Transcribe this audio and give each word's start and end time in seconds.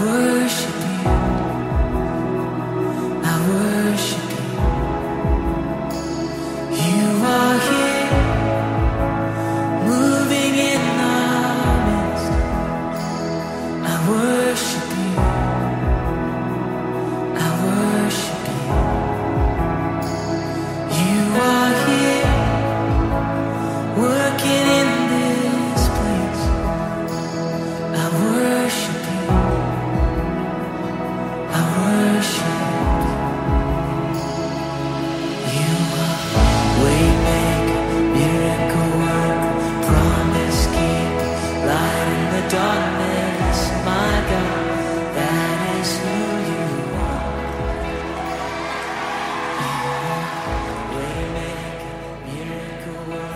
hours 0.00 0.51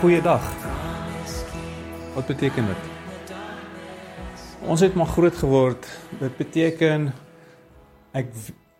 Goeiedag. 0.07 0.43
Wat 2.15 2.25
beteken 2.25 2.65
dit? 2.65 2.83
Ons 4.63 4.79
het 4.79 4.93
maar 4.95 5.09
groot 5.11 5.35
geword. 5.35 5.83
Dit 6.19 6.37
beteken 6.39 7.09
ek 8.15 8.31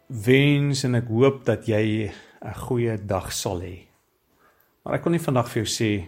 wens 0.07 0.85
en 0.87 0.95
ek 0.95 1.11
hoop 1.11 1.41
dat 1.43 1.67
jy 1.67 2.07
'n 2.07 2.55
goeie 2.55 2.95
dag 2.95 3.27
sal 3.35 3.59
hê. 3.59 3.91
Maar 4.83 4.93
ek 4.93 5.03
kon 5.03 5.11
nie 5.11 5.19
vandag 5.19 5.51
vir 5.51 5.63
jou 5.63 5.67
sê 5.67 6.07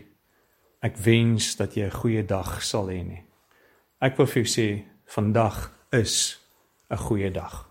ek 0.80 0.96
wens 0.98 1.56
dat 1.56 1.76
jy 1.76 1.92
'n 1.92 2.00
goeie 2.00 2.24
dag 2.24 2.64
sal 2.64 2.88
hê 2.88 3.04
nie. 3.04 3.24
Ek 4.00 4.18
wil 4.18 4.26
vir 4.26 4.44
jou 4.44 4.48
sê 4.48 4.86
vandag 5.06 5.72
is 5.92 6.40
'n 6.90 6.98
goeie 6.98 7.32
dag. 7.32 7.68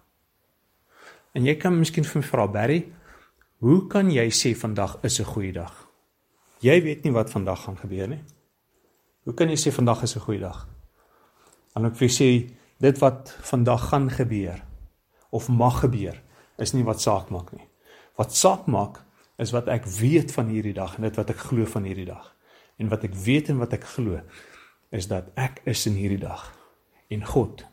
En 1.33 1.47
jy 1.47 1.55
kan 1.55 1.79
miskien 1.79 2.05
vir 2.05 2.21
my 2.21 2.29
vra 2.29 2.47
Barry, 2.47 2.93
hoe 3.61 3.89
kan 3.89 4.11
jy 4.11 4.29
sê 4.29 4.55
vandag 4.55 4.99
is 5.03 5.19
'n 5.21 5.25
goeie 5.25 5.53
dag? 5.53 5.88
Jy 6.59 6.81
weet 6.83 7.05
nie 7.07 7.15
wat 7.15 7.31
vandag 7.31 7.63
gaan 7.65 7.77
gebeur 7.79 8.09
nie. 8.11 8.23
Hoe 9.23 9.35
kan 9.35 9.51
jy 9.51 9.59
sê 9.61 9.71
vandag 9.71 10.03
is 10.03 10.17
'n 10.17 10.25
goeie 10.25 10.41
dag? 10.41 10.67
Dan 11.75 11.87
ek 11.87 11.97
vir 11.97 12.09
sê 12.09 12.51
dit 12.81 12.99
wat 12.99 13.37
vandag 13.43 13.89
gaan 13.89 14.11
gebeur 14.11 14.65
of 15.31 15.49
mag 15.49 15.81
gebeur 15.81 16.21
is 16.59 16.73
nie 16.73 16.83
wat 16.85 17.01
saak 17.01 17.31
maak 17.31 17.53
nie. 17.53 17.69
Wat 18.17 18.35
saak 18.35 18.67
maak 18.67 19.05
is 19.39 19.51
wat 19.51 19.69
ek 19.69 19.87
weet 19.87 20.33
van 20.33 20.49
hierdie 20.49 20.75
dag 20.75 20.97
en 20.97 21.03
dit 21.03 21.17
wat 21.17 21.31
ek 21.31 21.37
glo 21.37 21.65
van 21.65 21.85
hierdie 21.85 22.07
dag. 22.07 22.35
En 22.79 22.89
wat 22.89 23.05
ek 23.05 23.15
weet 23.15 23.49
en 23.49 23.59
wat 23.59 23.73
ek 23.73 23.85
glo 23.85 24.21
is 24.91 25.07
dat 25.07 25.31
ek 25.37 25.61
is 25.65 25.87
in 25.87 25.95
hierdie 25.95 26.19
dag 26.19 26.53
en 27.09 27.25
God 27.25 27.65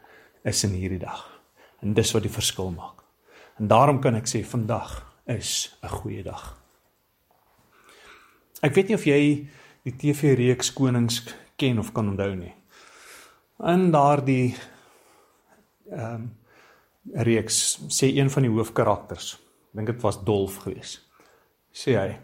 is 0.43 0.63
in 0.63 0.71
hierdie 0.71 0.99
dag. 0.99 1.41
En 1.81 1.93
dis 1.93 2.11
wat 2.11 2.23
die 2.23 2.31
verskil 2.31 2.71
maak. 2.71 3.01
En 3.57 3.67
daarom 3.67 4.01
kan 4.01 4.15
ek 4.15 4.27
sê 4.27 4.45
vandag 4.45 5.05
is 5.25 5.77
'n 5.81 5.87
goeie 5.87 6.23
dag. 6.23 6.64
Ek 8.65 8.73
weet 8.73 8.89
nie 8.89 8.97
of 8.97 9.05
jy 9.05 9.19
die 9.85 9.93
TV 9.93 10.33
reeks 10.39 10.71
Konings 10.73 11.19
ken 11.59 11.79
of 11.79 11.91
kan 11.93 12.09
onthou 12.09 12.31
nie. 12.37 12.53
In 13.69 13.91
daardie 13.93 14.55
ehm 15.91 16.25
um, 16.25 16.25
reeks 17.21 17.57
sê 17.93 18.07
een 18.09 18.31
van 18.33 18.47
die 18.47 18.49
hoofkarakters, 18.49 19.35
dink 19.77 19.91
dit 19.91 19.99
was 20.01 20.17
Dolf 20.25 20.55
geweest. 20.63 21.03
Sê 21.69 21.93
hy: 21.93 22.15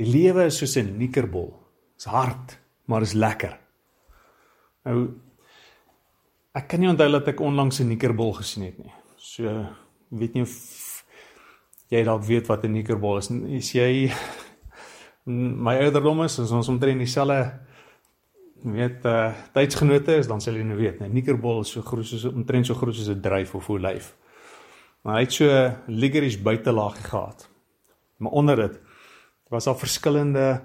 "Die 0.00 0.08
lewe 0.08 0.46
is 0.46 0.56
soos 0.56 0.78
'n 0.80 0.96
nikkerbol. 0.96 1.52
Dit's 1.92 2.08
hard, 2.08 2.56
maar 2.86 3.02
is 3.02 3.12
lekker." 3.12 3.58
Nou 4.84 5.20
ek 6.54 6.68
kan 6.68 6.80
nie 6.80 6.88
onthou 6.88 7.10
dat 7.12 7.28
ek 7.28 7.40
onlangs 7.40 7.80
'n 7.80 7.88
nikkerbol 7.88 8.32
gesien 8.32 8.64
het 8.64 8.78
nie. 8.78 8.94
So 9.18 9.44
weet 10.08 10.34
nie 10.34 10.42
of 10.42 11.04
jy 11.90 12.02
dalk 12.04 12.24
weet 12.24 12.46
wat 12.46 12.64
'n 12.64 12.72
nikkerbol 12.72 13.18
is. 13.18 13.30
Is 13.30 13.72
jy 13.72 14.10
my 15.24 15.78
ouderdom 15.80 16.22
is 16.24 16.38
ons 16.38 16.52
ons 16.52 16.68
omtrent 16.68 17.00
dieselfde 17.00 17.38
weet 18.64 19.04
uh 19.08 19.32
tydsgenote 19.52 20.18
is 20.20 20.28
dan 20.28 20.40
sal 20.40 20.56
jy 20.56 20.64
nou 20.64 20.76
weet, 20.78 21.00
nee, 21.00 21.12
Nikkerbol 21.12 21.62
is 21.64 21.72
so 21.74 21.84
groot 21.84 22.06
soos 22.08 22.24
omtrent 22.28 22.68
so 22.68 22.76
groot 22.76 22.96
soos 22.96 23.08
'n 23.12 23.20
dryf 23.20 23.54
of 23.54 23.68
'n 23.68 23.72
olyf. 23.72 24.14
Maar 25.02 25.14
hy 25.14 25.20
het 25.20 25.32
so 25.32 25.46
ligerish 25.86 26.40
buitelaag 26.40 27.08
gehad. 27.08 27.48
Maar 28.16 28.32
onder 28.32 28.56
dit 28.56 28.80
was 29.48 29.64
daar 29.64 29.76
verskillende 29.76 30.64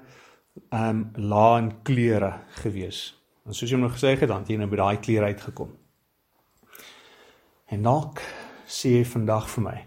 ehm 0.70 0.90
um, 0.90 1.12
lae 1.16 1.62
en 1.62 1.82
kleure 1.84 2.34
gewees. 2.64 3.16
En 3.46 3.54
soos 3.54 3.70
jy 3.70 3.78
nou 3.78 3.92
gesê 3.92 4.20
het, 4.20 4.28
dan 4.28 4.40
het 4.40 4.50
jy 4.50 4.58
nou 4.58 4.70
by 4.70 4.76
daai 4.76 5.00
kleure 5.00 5.26
uitgekom. 5.26 5.72
En 7.68 7.82
dalk 7.82 8.22
sê 8.68 8.90
jy 8.90 9.06
vandag 9.06 9.50
vir 9.50 9.64
my, 9.64 9.86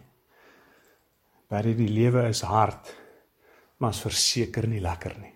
baie 1.49 1.75
die 1.75 1.88
lewe 1.88 2.28
is 2.28 2.41
hard 2.41 3.01
maar 3.82 3.91
is 3.97 4.04
verseker 4.04 4.69
nie 4.70 4.81
lekker 4.82 5.16
nie. 5.19 5.32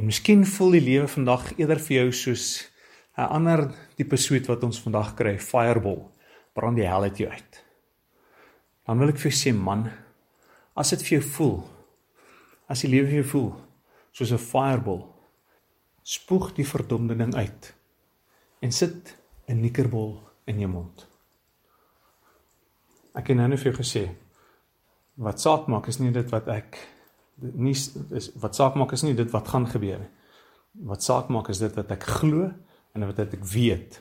En 0.00 0.08
miskien 0.08 0.46
voel 0.48 0.78
die 0.78 0.86
lewe 0.88 1.08
vandag 1.12 1.50
eerder 1.58 1.78
vir 1.78 1.96
jou 1.98 2.12
soos 2.12 2.46
'n 3.16 3.28
ander 3.36 3.68
tipe 3.96 4.16
sweet 4.16 4.48
wat 4.48 4.64
ons 4.64 4.80
vandag 4.80 5.14
kry, 5.14 5.38
fireball, 5.38 6.10
brand 6.54 6.76
die 6.76 6.88
hel 6.88 7.02
uit 7.02 7.18
jou 7.18 7.30
uit. 7.30 7.64
Dan 8.86 8.98
wil 8.98 9.08
ek 9.08 9.18
vir 9.18 9.30
jou 9.30 9.38
sê 9.38 9.54
man, 9.54 9.90
as 10.74 10.90
dit 10.90 11.02
vir 11.02 11.20
jou 11.20 11.28
voel, 11.36 11.68
as 12.68 12.80
die 12.80 12.88
lewe 12.88 13.06
vir 13.06 13.22
jou 13.22 13.28
voel 13.34 13.52
soos 14.12 14.32
'n 14.32 14.38
fireball, 14.38 15.04
spoeg 16.02 16.54
die 16.54 16.66
verdomde 16.66 17.16
ding 17.16 17.34
uit 17.34 17.74
en 18.60 18.72
sit 18.72 19.16
'n 19.48 19.60
nikkerbol 19.60 20.22
in 20.46 20.58
jou 20.60 20.68
mond. 20.68 21.06
Ek 23.14 23.28
het 23.28 23.36
nou 23.36 23.48
net 23.48 23.60
vir 23.60 23.72
jou 23.72 23.82
gesê, 23.82 24.23
wat 25.14 25.40
saak 25.40 25.68
maak 25.70 25.88
is 25.90 26.00
nie 26.02 26.12
dit 26.14 26.30
wat 26.32 26.48
ek 26.50 26.78
nie 27.38 27.74
is 27.74 28.30
wat 28.40 28.56
saak 28.56 28.78
maak 28.78 28.94
is 28.94 29.04
nie 29.06 29.14
dit 29.14 29.30
wat 29.34 29.48
gaan 29.50 29.66
gebeur 29.70 30.02
nie. 30.02 30.10
Wat 30.90 31.02
saak 31.02 31.30
maak 31.30 31.50
is 31.52 31.60
dit 31.62 31.74
wat 31.78 31.90
ek 31.94 32.06
glo 32.18 32.48
en 32.94 33.06
wat 33.06 33.22
ek 33.22 33.38
weet 33.52 34.00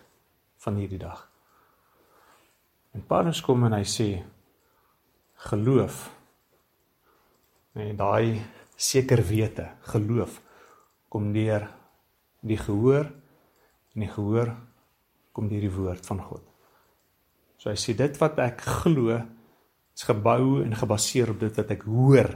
van 0.64 0.78
hierdie 0.80 1.02
dag. 1.02 1.28
En 2.94 3.06
Paulus 3.06 3.42
kom 3.42 3.66
en 3.66 3.76
hy 3.78 3.86
sê 3.90 4.10
geloof 5.50 6.06
en 7.74 7.98
daai 7.98 8.42
seker 8.78 9.22
wete, 9.26 9.66
geloof 9.90 10.38
kom 11.10 11.32
deur 11.34 11.66
die 12.46 12.58
gehoor 12.58 13.10
en 13.94 14.06
die 14.06 14.12
gehoor 14.14 14.54
kom 15.34 15.50
deur 15.50 15.66
die 15.66 15.74
woord 15.74 16.06
van 16.06 16.22
God. 16.22 16.44
So 17.58 17.72
hy 17.72 17.78
sê 17.80 17.96
dit 17.98 18.18
wat 18.22 18.38
ek 18.44 18.62
glo 18.84 19.22
is 19.94 20.06
gebou 20.08 20.64
en 20.64 20.76
gebaseer 20.76 21.30
op 21.34 21.40
dit 21.40 21.60
wat 21.60 21.72
ek 21.76 21.86
hoor. 21.90 22.32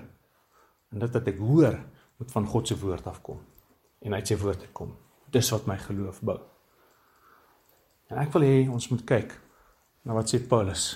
En 0.94 1.04
dit 1.04 1.18
wat 1.18 1.28
ek 1.28 1.40
hoor 1.42 1.80
moet 2.18 2.32
van 2.32 2.46
God 2.46 2.68
se 2.68 2.78
woord 2.80 3.08
afkom 3.10 3.42
en 4.06 4.14
uit 4.14 4.30
sy 4.30 4.38
woord 4.40 4.62
uitkom. 4.68 4.94
Dis 5.34 5.50
wat 5.52 5.68
my 5.68 5.78
geloof 5.82 6.22
bou. 6.26 6.38
En 8.08 8.22
ek 8.22 8.32
wil 8.36 8.46
hê 8.48 8.56
ons 8.72 8.90
moet 8.94 9.04
kyk 9.08 9.34
na 10.08 10.16
wat 10.16 10.32
sê 10.32 10.40
Paulus. 10.40 10.94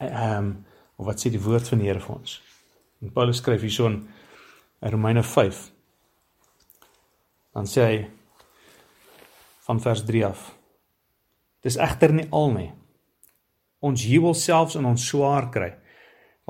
Ehm 0.00 0.36
um, 0.38 0.52
of 1.00 1.06
wat 1.08 1.20
sê 1.22 1.30
die 1.32 1.40
woord 1.40 1.68
van 1.68 1.80
die 1.80 1.86
Here 1.88 2.00
vir 2.00 2.12
ons. 2.12 2.34
En 3.00 3.12
Paulus 3.12 3.38
skryf 3.40 3.62
hierson 3.64 3.94
in 4.84 4.92
Romeine 4.92 5.22
5. 5.24 5.60
Dan 7.56 7.68
sê 7.68 7.86
hy 7.86 8.02
van 9.64 9.80
vers 9.80 10.02
3 10.04 10.26
af. 10.26 10.42
Dis 11.64 11.78
egter 11.80 12.12
nie 12.12 12.26
al 12.36 12.52
nie. 12.52 12.68
Ons 13.80 14.04
jubel 14.04 14.34
selfs 14.36 14.76
in 14.76 14.88
ons 14.88 15.08
swaar 15.08 15.50
kry 15.52 15.72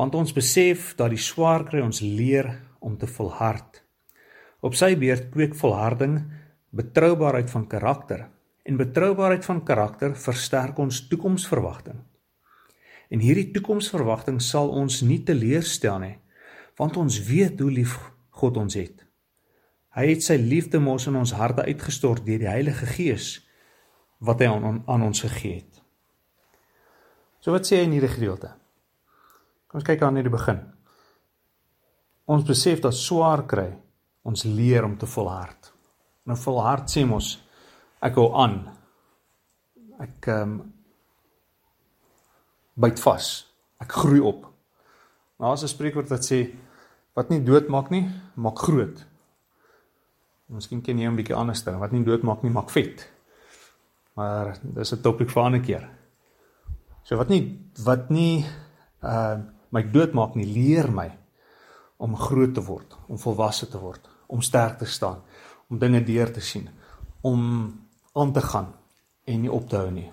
want 0.00 0.14
ons 0.16 0.32
besef 0.32 0.94
dat 0.96 1.12
die 1.12 1.20
swaar 1.20 1.66
kry 1.68 1.82
ons 1.84 1.98
leer 2.00 2.46
om 2.80 2.94
te 2.96 3.04
volhard. 3.10 3.82
Op 4.64 4.72
sy 4.78 4.94
beurt 4.96 5.26
kweek 5.34 5.52
volharding 5.58 6.22
betroubaarheid 6.76 7.50
van 7.52 7.66
karakter 7.68 8.22
en 8.64 8.78
betroubaarheid 8.80 9.44
van 9.44 9.60
karakter 9.66 10.14
versterk 10.16 10.78
ons 10.78 11.02
toekomsverwagting. 11.10 11.98
En 13.10 13.20
hierdie 13.20 13.50
toekomsverwagting 13.52 14.38
sal 14.40 14.70
ons 14.70 15.00
nie 15.02 15.20
teleurstel 15.26 15.98
nie, 16.00 16.16
want 16.78 16.96
ons 16.96 17.18
weet 17.26 17.60
hoe 17.60 17.70
lief 17.80 17.98
God 18.40 18.60
ons 18.60 18.76
het. 18.78 19.04
Hy 19.98 20.06
het 20.12 20.22
sy 20.22 20.38
liefde 20.38 20.78
mos 20.80 21.08
in 21.10 21.18
ons 21.18 21.34
harte 21.34 21.66
uitgestort 21.66 22.22
deur 22.24 22.40
die 22.40 22.48
Heilige 22.48 22.86
Gees 22.94 23.40
wat 24.22 24.40
hy 24.40 24.48
aan, 24.52 24.84
aan 24.86 25.06
ons 25.08 25.24
gegee 25.26 25.58
het. 25.58 25.82
So 27.40 27.52
wat 27.52 27.64
sê 27.66 27.80
hy 27.80 27.88
in 27.88 27.96
hierdie 27.96 28.12
gedeelte? 28.12 28.52
Kom 29.66 29.80
ons 29.80 29.86
kyk 29.86 30.02
aan 30.02 30.18
net 30.18 30.26
die 30.28 30.32
begin. 30.32 30.60
Ons 32.30 32.46
besef 32.46 32.82
dat 32.84 32.94
swaar 32.94 33.46
kry 33.48 33.70
ons 34.28 34.44
leer 34.44 34.84
om 34.84 34.96
te 34.98 35.08
volhard. 35.08 35.72
Nou 36.28 36.36
volhard 36.36 36.90
sê 36.92 37.06
mos 37.08 37.38
ek 38.04 38.18
hou 38.20 38.30
aan. 38.36 38.60
Ek 40.00 40.28
ehm 40.28 40.58
um, 40.60 40.60
byt 42.80 43.00
vas. 43.02 43.26
Ek 43.82 43.92
groei 43.92 44.20
op. 44.24 44.46
Maar 45.36 45.52
as 45.52 45.64
'n 45.64 45.68
spreekwoord 45.68 46.08
wat 46.08 46.24
sê 46.24 46.54
wat 47.14 47.28
nie 47.28 47.42
dood 47.44 47.68
maak 47.68 47.90
nie, 47.90 48.08
maak 48.34 48.58
groot. 48.58 49.06
Miskien 50.48 50.82
ken 50.82 50.98
jy 50.98 51.08
'n 51.08 51.16
bietjie 51.16 51.36
anders 51.36 51.64
ding. 51.64 51.78
Wat 51.78 51.92
nie 51.92 52.04
dood 52.04 52.22
maak 52.22 52.42
nie, 52.42 52.50
maak 52.50 52.70
vet. 52.70 53.08
Maar 54.14 54.58
dis 54.62 54.92
'n 54.92 55.02
topik 55.02 55.30
vir 55.30 55.42
'n 55.42 55.46
ander 55.46 55.60
keer. 55.60 55.99
So 57.10 57.18
wat 57.18 57.26
nie 57.26 57.42
wat 57.82 58.06
nie 58.14 58.44
uh, 59.02 59.40
my 59.74 59.80
doodmaak 59.90 60.36
nie 60.38 60.46
leer 60.46 60.86
my 60.94 61.08
om 61.98 62.14
groot 62.14 62.52
te 62.54 62.62
word, 62.62 62.94
om 63.10 63.18
volwasse 63.18 63.66
te 63.66 63.80
word, 63.82 64.06
om 64.30 64.44
sterk 64.46 64.76
te 64.78 64.86
staan, 64.86 65.18
om 65.66 65.80
dinge 65.82 66.04
deur 66.06 66.30
te 66.30 66.40
sien, 66.40 66.68
om 67.26 67.42
aan 68.14 68.30
te 68.32 68.44
gaan 68.46 68.70
en 69.26 69.42
nie 69.42 69.50
op 69.50 69.66
te 69.66 69.80
hou 69.80 69.90
nie. 69.90 70.06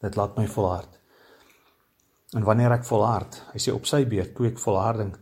Dit 0.00 0.16
laat 0.16 0.40
my 0.40 0.46
volhard. 0.48 0.96
En 2.32 2.48
wanneer 2.48 2.78
ek 2.78 2.88
volhard, 2.88 3.36
hy 3.52 3.60
sê 3.60 3.76
op 3.76 3.84
sy 3.84 4.06
beurt 4.08 4.32
kweek 4.32 4.56
volharding 4.62 5.12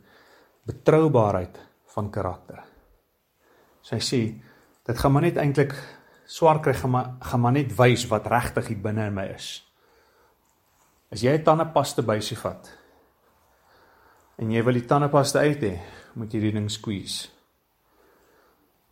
betroubaarheid 0.71 1.59
van 1.99 2.15
karakter. 2.15 2.63
So 3.83 3.99
hy 3.99 4.03
sê 4.07 4.25
dit 4.87 5.03
gaan 5.03 5.19
maar 5.19 5.27
net 5.27 5.43
eintlik 5.43 5.75
swaar 6.31 6.63
kry 6.63 6.79
gaan 6.79 6.95
maar 6.95 7.15
gaan 7.27 7.43
maar 7.43 7.59
net 7.59 7.75
wys 7.75 8.07
wat 8.07 8.31
regtig 8.31 8.71
hier 8.71 8.85
binne 8.87 9.11
in 9.11 9.19
my 9.19 9.33
is. 9.35 9.64
As 11.15 11.23
jy 11.23 11.31
'n 11.31 11.45
tandepasta 11.47 12.03
bysie 12.03 12.37
vat 12.37 12.73
en 14.43 14.51
jy 14.51 14.63
wil 14.67 14.75
die 14.75 14.89
tandepasta 14.91 15.45
uit 15.47 15.63
hê, 15.63 15.79
moet 16.19 16.33
jy 16.35 16.41
die 16.41 16.53
ding 16.57 16.67
squeeze. 16.71 17.29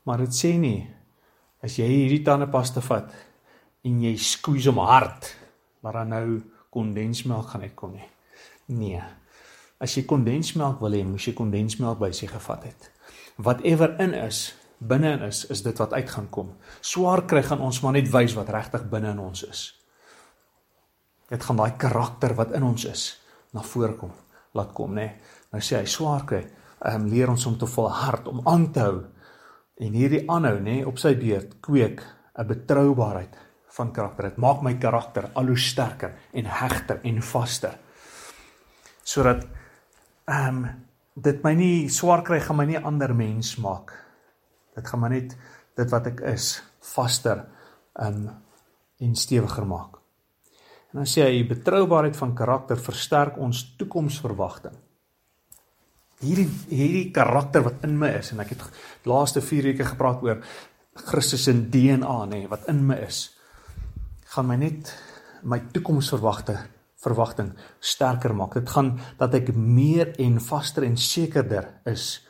Maar 0.07 0.19
dit 0.19 0.31
sê 0.31 0.53
nie 0.55 0.87
as 1.63 1.79
jy 1.79 1.89
hierdie 1.89 2.23
tandepasta 2.23 2.81
vat 2.81 3.11
en 3.83 3.99
jy 4.07 4.15
squeeze 4.17 4.71
hom 4.71 4.79
hard, 4.79 5.35
maar 5.83 5.99
dan 5.99 6.09
nou 6.15 6.41
kondensmelk 6.71 7.51
gaan 7.51 7.67
uitkom 7.67 7.93
nie. 7.99 8.09
Nee. 8.71 9.03
As 9.81 9.97
jy 9.97 10.07
kondensmelk 10.07 10.79
wil 10.81 10.95
hê, 10.95 11.03
moet 11.03 11.27
jy 11.27 11.35
kondensmelk 11.35 11.99
by 11.99 12.13
sy 12.15 12.31
gevat 12.31 12.71
het. 12.71 12.91
Whatever 13.37 13.99
in 13.99 14.15
is, 14.15 14.55
binne 14.79 15.19
in 15.19 15.27
is, 15.27 15.45
is 15.51 15.63
dit 15.63 15.79
wat 15.79 15.93
uit 15.93 16.11
gaan 16.11 16.31
kom. 16.31 16.55
Swaar 16.81 17.27
kry 17.27 17.43
gaan 17.43 17.61
ons 17.61 17.83
maar 17.83 17.99
net 17.99 18.13
wys 18.15 18.39
wat 18.39 18.49
regtig 18.49 18.87
binne 18.89 19.11
in 19.11 19.19
ons 19.19 19.43
is. 19.43 19.82
Dit 21.33 21.45
gaan 21.49 21.61
daai 21.61 21.77
karakter 21.81 22.35
wat 22.37 22.53
in 22.57 22.67
ons 22.67 22.85
is 22.91 23.07
na 23.57 23.65
vore 23.65 23.97
kom, 23.97 24.13
laat 24.57 24.73
kom, 24.77 24.93
nê. 24.97 25.07
Nee. 25.07 25.39
Nou 25.53 25.61
sê 25.65 25.81
hy 25.81 25.89
swaar 25.89 26.27
kry, 26.29 26.43
ehm 26.83 27.05
um, 27.05 27.09
leer 27.13 27.31
ons 27.33 27.47
om 27.49 27.57
te 27.61 27.69
volhard, 27.69 28.29
om 28.29 28.41
aan 28.49 28.71
te 28.73 28.85
hou. 28.85 28.99
En 29.83 29.97
hierdie 29.97 30.23
aanhou, 30.31 30.59
nê, 30.61 30.79
nee, 30.79 30.87
op 30.89 31.01
sy 31.01 31.15
beurt 31.17 31.59
kweek 31.65 32.03
'n 32.39 32.47
betroubaarheid 32.49 33.37
van 33.77 33.93
karakter. 33.93 34.31
Dit 34.31 34.37
maak 34.37 34.63
my 34.63 34.75
karakter 34.79 35.31
al 35.35 35.47
hoe 35.47 35.59
sterker 35.59 36.13
en 36.33 36.45
hegter 36.45 37.01
en 37.03 37.23
vaster. 37.23 37.79
Sodat 39.05 39.45
ehm 40.29 40.65
um, 40.65 40.67
dit 41.15 41.43
my 41.45 41.55
nie 41.55 41.89
swaar 41.93 42.23
kry 42.25 42.41
gaan 42.41 42.57
my 42.57 42.65
nie 42.65 42.79
ander 42.81 43.15
mens 43.15 43.57
maak. 43.57 43.93
Dit 44.75 44.89
gaan 44.89 45.01
my 45.01 45.09
net 45.09 45.37
dit 45.77 45.91
wat 45.91 46.07
ek 46.07 46.21
is 46.33 46.63
vaster 46.95 47.45
um 48.01 48.31
en 49.03 49.15
stewiger 49.15 49.67
maak. 49.67 50.02
En 50.93 51.01
dan 51.01 51.09
sê 51.09 51.25
hy 51.25 51.45
betroubaarheid 51.49 52.17
van 52.17 52.35
karakter 52.37 52.81
versterk 52.81 53.39
ons 53.41 53.65
toekomsverwagting. 53.81 54.75
Hierdie 56.23 56.49
hierdie 56.69 57.09
karakter 57.15 57.65
wat 57.65 57.87
in 57.87 57.97
my 57.99 58.13
is 58.21 58.31
en 58.35 58.43
ek 58.45 58.53
het 58.55 58.67
laaste 59.11 59.43
4 59.43 59.73
weke 59.73 59.89
gepraat 59.89 60.23
oor 60.23 60.43
Christus 61.09 61.49
se 61.49 61.55
DNA 61.57 62.19
nê 62.31 62.45
wat 62.51 62.69
in 62.71 62.85
my 62.87 63.01
is 63.03 63.25
gaan 64.35 64.47
my 64.49 64.59
net 64.61 64.93
my 65.43 65.59
toekomsverwagting 65.73 66.61
verwagting 67.03 67.51
sterker 67.81 68.35
maak. 68.35 68.55
Dit 68.55 68.71
gaan 68.71 68.95
dat 69.19 69.35
ek 69.35 69.51
meer 69.57 70.13
en 70.23 70.39
vaster 70.41 70.87
en 70.87 70.97
sekerder 70.97 71.67
is 71.91 72.23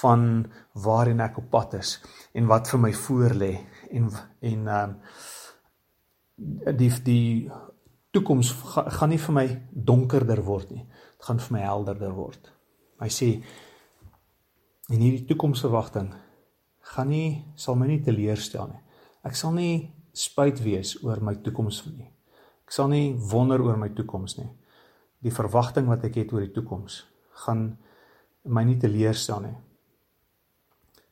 van 0.00 0.44
waarheen 0.84 1.20
ek 1.20 1.40
op 1.42 1.50
pad 1.52 1.74
is 1.80 1.96
en 2.38 2.46
wat 2.48 2.70
vir 2.70 2.84
my 2.86 2.92
voorlê 2.96 3.52
en 3.90 4.08
en 4.40 4.68
ehm 4.68 4.94
um, 4.94 4.96
die 6.78 6.90
die 7.04 7.50
toekoms 8.12 8.52
ga, 8.74 8.84
gaan 8.98 9.12
nie 9.12 9.20
vir 9.20 9.36
my 9.36 9.46
donkerder 9.72 10.42
word 10.44 10.72
nie. 10.74 10.84
Dit 11.16 11.28
gaan 11.28 11.40
vir 11.40 11.56
my 11.56 11.62
helderder 11.64 12.14
word. 12.16 12.50
Hy 13.02 13.08
sê 13.10 13.28
en 14.92 15.00
hierdie 15.00 15.24
toekomsverwagting 15.30 16.12
gaan 16.92 17.08
nie 17.08 17.42
sal 17.56 17.78
my 17.78 17.88
nie 17.88 18.02
teleurstel 18.04 18.68
nie. 18.68 18.82
Ek 19.24 19.38
sal 19.38 19.54
nie 19.56 19.92
spyt 20.12 20.60
wees 20.64 20.96
oor 21.02 21.22
my 21.24 21.38
toekoms 21.44 21.84
nie. 21.88 22.10
Ek 22.66 22.74
sal 22.74 22.90
nie 22.92 23.12
wonder 23.32 23.62
oor 23.64 23.78
my 23.80 23.90
toekoms 23.96 24.36
nie. 24.40 24.50
Die 25.22 25.32
verwagting 25.32 25.88
wat 25.88 26.04
ek 26.04 26.18
het 26.20 26.32
oor 26.34 26.44
die 26.44 26.54
toekoms 26.54 27.02
gaan 27.46 27.72
my 28.44 28.64
nie 28.66 28.78
teleurstel 28.80 29.44
nie. 29.46 29.56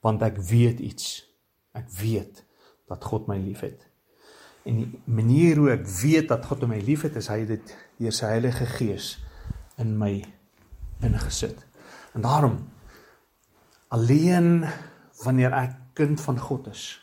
Want 0.05 0.23
ek 0.27 0.41
weet 0.51 0.81
iets. 0.85 1.21
Ek 1.77 1.89
weet 2.01 2.43
dat 2.91 3.05
God 3.07 3.29
my 3.31 3.39
liefhet. 3.39 3.90
En 4.65 4.77
die 4.77 5.03
manier 5.05 5.57
hoe 5.57 5.71
ek 5.71 5.87
weet 6.03 6.29
dat 6.29 6.47
God 6.47 6.67
my 6.69 6.81
liefhet 6.85 7.17
is 7.17 7.29
hy 7.29 7.45
dit 7.49 7.75
deur 7.99 8.13
sy 8.13 8.27
Heilige 8.27 8.67
Gees 8.67 9.19
in 9.81 9.97
my 9.99 10.25
ingesit. 11.03 11.65
En 12.15 12.21
daarom 12.21 12.59
alleen 13.89 14.67
wanneer 15.25 15.53
ek 15.53 15.79
kind 15.95 16.21
van 16.21 16.39
God 16.39 16.69
is, 16.71 17.01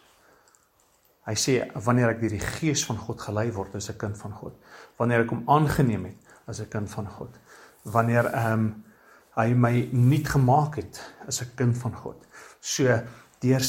Hy 1.27 1.35
sê 1.35 1.57
wanneer 1.83 2.13
ek 2.13 2.21
deur 2.21 2.37
die 2.37 2.43
gees 2.55 2.85
van 2.87 2.99
God 3.03 3.19
gelei 3.19 3.49
word 3.51 3.75
as 3.75 3.89
'n 3.91 3.99
kind 3.99 4.17
van 4.17 4.31
God, 4.31 4.53
wanneer 4.97 5.25
ek 5.25 5.33
hom 5.35 5.43
aangeneem 5.51 6.05
het 6.05 6.19
as 6.47 6.61
'n 6.61 6.69
kind 6.71 6.89
van 6.89 7.07
God, 7.07 7.33
wanneer 7.83 8.25
ehm 8.31 8.53
um, 8.53 8.83
hy 9.35 9.53
my 9.53 9.89
nuut 9.91 10.27
gemaak 10.27 10.75
het 10.75 11.01
as 11.27 11.41
'n 11.41 11.51
kind 11.55 11.77
van 11.77 11.93
God. 11.93 12.15
So 12.61 12.83
deur 13.39 13.63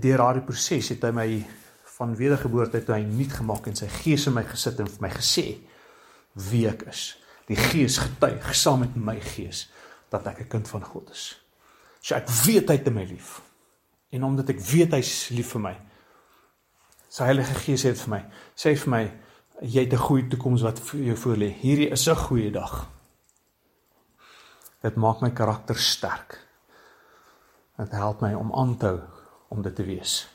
deur 0.00 0.18
daardie 0.18 0.42
proses 0.42 0.88
het 0.88 1.02
hy 1.02 1.10
my 1.10 1.46
van 1.96 2.16
wedergeboorte 2.16 2.84
toe 2.84 2.94
hy 2.94 3.04
nuut 3.08 3.32
gemaak 3.32 3.66
en 3.66 3.76
sy 3.76 3.88
gees 3.88 4.26
in 4.26 4.34
my 4.36 4.44
gesit 4.44 4.80
en 4.80 4.90
vir 4.90 5.02
my 5.06 5.10
gesê 5.10 5.46
wie 6.50 6.66
ek 6.68 6.82
is. 6.90 7.16
Die 7.48 7.56
gees 7.56 7.98
getuig 7.98 8.54
saam 8.54 8.80
met 8.80 8.96
my 8.96 9.20
gees 9.20 9.68
dat 10.10 10.26
ek 10.26 10.40
'n 10.40 10.48
kind 10.48 10.68
van 10.68 10.84
God 10.84 11.10
is. 11.10 11.40
So 12.00 12.14
ek 12.14 12.28
weet 12.44 12.68
hy 12.68 12.76
het 12.76 12.92
my 12.92 13.04
lief. 13.04 13.40
En 14.10 14.24
omdat 14.24 14.48
ek 14.48 14.60
weet 14.60 14.92
hy's 14.92 15.28
lief 15.30 15.52
vir 15.52 15.60
my, 15.60 15.76
Sy 17.16 17.30
Heilige 17.30 17.54
Gees 17.62 17.80
sê 17.80 17.94
vir 17.96 18.10
my. 18.12 18.18
Sê 18.52 18.74
vir 18.76 18.90
my 18.92 19.02
jy 19.62 19.86
het 19.86 19.92
'n 19.92 20.04
goeie 20.04 20.28
toekoms 20.28 20.62
wat 20.62 20.78
vir 20.78 21.00
jou 21.00 21.16
voorlê. 21.16 21.48
Hierdie 21.62 21.90
is 21.90 22.08
'n 22.08 22.14
goeie 22.14 22.50
dag. 22.50 22.88
Dit 24.82 24.96
maak 24.96 25.22
my 25.22 25.30
karakter 25.30 25.78
sterk. 25.78 26.38
Dit 27.78 27.92
help 27.92 28.20
my 28.20 28.34
om 28.34 28.52
aan 28.52 28.76
te 28.76 28.86
hou 28.86 29.00
om 29.48 29.62
dit 29.62 29.74
te 29.74 29.84
wees. 29.84 30.28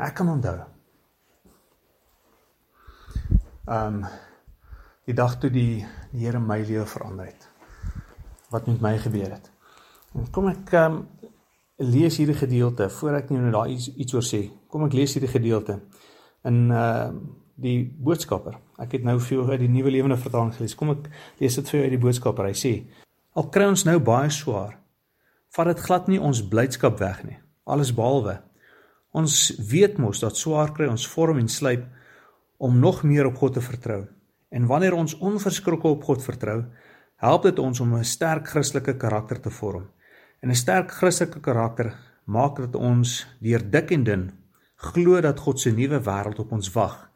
Ek 0.00 0.14
kan 0.16 0.28
onthou. 0.28 0.56
Ehm 3.68 4.02
um, 4.02 4.04
die 5.04 5.14
dag 5.14 5.34
toe 5.38 5.50
die 5.50 5.84
die 6.12 6.24
Here 6.24 6.40
my 6.40 6.62
lewe 6.62 6.86
verander 6.86 7.26
het. 7.26 7.48
Wat 8.50 8.66
met 8.66 8.80
my 8.80 8.96
gebeur 8.98 9.30
het. 9.34 9.50
En 10.14 10.30
kom 10.30 10.48
ek 10.48 10.72
ehm 10.72 10.96
um, 10.96 11.08
lees 11.76 12.16
hierdie 12.16 12.36
gedeelte 12.38 12.88
voor 12.90 13.18
ek 13.18 13.30
nou 13.30 13.50
daar 13.50 13.68
iets 13.68 13.90
iets 13.94 14.14
oor 14.14 14.24
sê. 14.24 14.46
Kom 14.68 14.84
ek 14.86 14.96
lees 14.96 15.12
hierdie 15.12 15.30
gedeelte 15.30 15.80
in 16.48 16.70
uh 16.70 17.10
die 17.62 17.84
boodskapper. 17.84 18.56
Ek 18.80 18.96
het 18.96 19.04
nou 19.04 19.18
vir 19.20 19.36
jou 19.36 19.42
uit 19.50 19.60
die 19.60 19.68
nuwe 19.70 19.90
lewende 19.92 20.16
vertaling 20.16 20.54
gelees. 20.56 20.74
Kom 20.74 20.90
ek 20.90 21.10
lees 21.38 21.54
dit 21.54 21.68
vir 21.68 21.78
jou 21.78 21.84
uit 21.84 21.92
die 21.92 22.00
boodskapper. 22.00 22.48
Hy 22.48 22.56
sê: 22.56 22.72
Al 23.36 23.50
kry 23.52 23.68
ons 23.68 23.84
nou 23.84 23.98
baie 24.00 24.30
swaar, 24.32 24.78
vat 25.52 25.68
dit 25.68 25.84
glad 25.84 26.08
nie 26.08 26.18
ons 26.18 26.40
blydskap 26.48 26.98
weg 26.98 27.20
nie. 27.28 27.36
Alles 27.68 27.92
behalwe. 27.94 28.40
Ons 29.12 29.52
weet 29.68 29.98
mos 30.00 30.20
dat 30.20 30.36
swaar 30.36 30.72
kry 30.72 30.88
ons 30.88 31.08
vorm 31.08 31.38
en 31.38 31.48
slyp 31.48 31.84
om 32.56 32.78
nog 32.78 33.02
meer 33.02 33.26
op 33.28 33.36
God 33.36 33.58
te 33.58 33.64
vertrou. 33.64 34.06
En 34.50 34.66
wanneer 34.66 34.94
ons 34.94 35.16
onverskrokke 35.18 35.88
op 35.88 36.04
God 36.04 36.22
vertrou, 36.24 36.64
help 37.16 37.42
dit 37.42 37.58
ons 37.58 37.80
om 37.80 37.94
'n 37.96 38.04
sterk 38.04 38.48
Christelike 38.48 38.96
karakter 38.96 39.40
te 39.40 39.50
vorm. 39.50 39.90
En 40.40 40.50
'n 40.50 40.54
sterk 40.54 40.90
Christelike 40.90 41.40
karakter 41.40 41.94
maak 42.24 42.56
dat 42.56 42.74
ons 42.74 43.26
deur 43.40 43.70
dik 43.70 43.90
en 43.90 44.04
dun 44.04 44.32
glo 44.76 45.20
dat 45.20 45.38
God 45.40 45.60
se 45.60 45.70
nuwe 45.70 46.00
wêreld 46.00 46.38
op 46.38 46.52
ons 46.52 46.72
wag. 46.72 47.10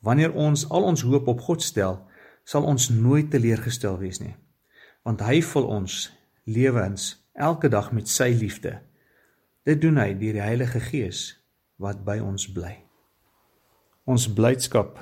Wanneer 0.00 0.32
ons 0.32 0.64
al 0.70 0.82
ons 0.82 1.02
hoop 1.02 1.28
op 1.28 1.40
God 1.40 1.62
stel, 1.62 2.00
sal 2.44 2.64
ons 2.64 2.88
nooit 2.88 3.30
teleurgestel 3.30 3.98
wees 3.98 4.20
nie. 4.20 4.34
Want 5.06 5.20
hy 5.20 5.42
vul 5.42 5.66
ons 5.66 6.12
lewens 6.44 7.28
elke 7.34 7.68
dag 7.68 7.92
met 7.92 8.08
sy 8.08 8.32
liefde. 8.38 8.80
Dit 9.62 9.80
doen 9.80 9.98
hy 10.00 10.10
deur 10.18 10.38
die 10.38 10.42
Heilige 10.42 10.80
Gees 10.82 11.26
wat 11.82 12.02
by 12.06 12.18
ons 12.22 12.48
bly. 12.50 12.74
Ons 14.10 14.26
blydskap 14.34 14.98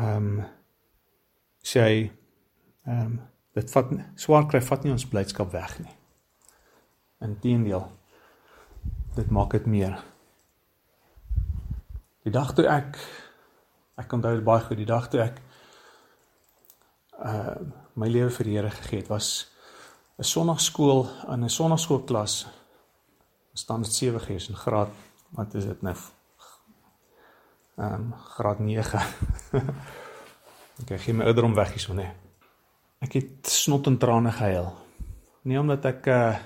ehm 0.00 0.16
um, 0.16 0.40
sê 1.62 1.84
ehm 1.86 3.00
um, 3.04 3.18
dit 3.54 3.72
vat 3.74 3.90
swaar 4.18 4.46
kry 4.50 4.60
vat 4.62 4.84
nie 4.84 4.94
ons 4.94 5.06
blydskap 5.10 5.52
weg 5.52 5.74
nie. 5.82 5.94
Inteendeel. 7.26 7.84
Dit 9.16 9.30
maak 9.30 9.52
dit 9.52 9.66
meer. 9.66 9.98
Die 12.24 12.32
dag 12.32 12.54
toe 12.54 12.66
ek 12.70 12.98
ek 14.00 14.12
onthou 14.16 14.34
dit 14.38 14.46
baie 14.46 14.62
goed, 14.64 14.78
die 14.80 14.88
dag 14.88 15.10
toe 15.12 15.22
ek 15.28 15.42
uh 17.20 17.58
my 18.00 18.08
lewe 18.08 18.30
vir 18.32 18.46
die 18.46 18.54
Here 18.56 18.70
gegee 18.70 19.02
het, 19.02 19.10
was 19.10 19.50
'n 20.18 20.24
sonnaarskool 20.24 21.06
in 21.34 21.44
'n 21.44 21.48
sonnaarskoolklas. 21.48 22.46
Staan 23.52 23.82
dit 23.82 23.92
7 23.92 24.20
gees 24.20 24.48
in 24.48 24.56
graad 24.56 24.88
wat 25.30 25.54
is 25.54 25.64
dit 25.64 25.82
nou? 25.82 25.96
Ehm 27.76 27.94
um, 27.94 28.12
graad 28.12 28.58
9. 28.58 29.00
ek 30.90 31.00
gee 31.00 31.14
my 31.14 31.24
ouderdom 31.24 31.54
weg 31.54 31.74
hierso 31.74 31.94
nê. 31.94 32.08
Ek 33.00 33.12
het 33.12 33.48
snot 33.48 33.86
en 33.86 33.98
trane 33.98 34.32
gehuil. 34.32 34.72
Nie 35.42 35.60
omdat 35.60 35.84
ek 35.84 36.06
uh 36.06 36.38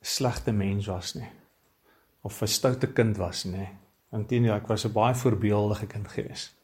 slegte 0.00 0.52
mens 0.54 0.86
was 0.86 1.16
nie 1.18 1.26
of 2.28 2.42
'n 2.42 2.46
stoute 2.46 2.92
kind 2.92 3.16
was 3.16 3.44
nie. 3.44 3.68
Inteendeel, 4.12 4.54
ek 4.54 4.68
was 4.68 4.84
'n 4.84 4.92
baie 4.92 5.14
voorbeeldige 5.14 5.86
kind 5.86 6.08
gewees. 6.08 6.54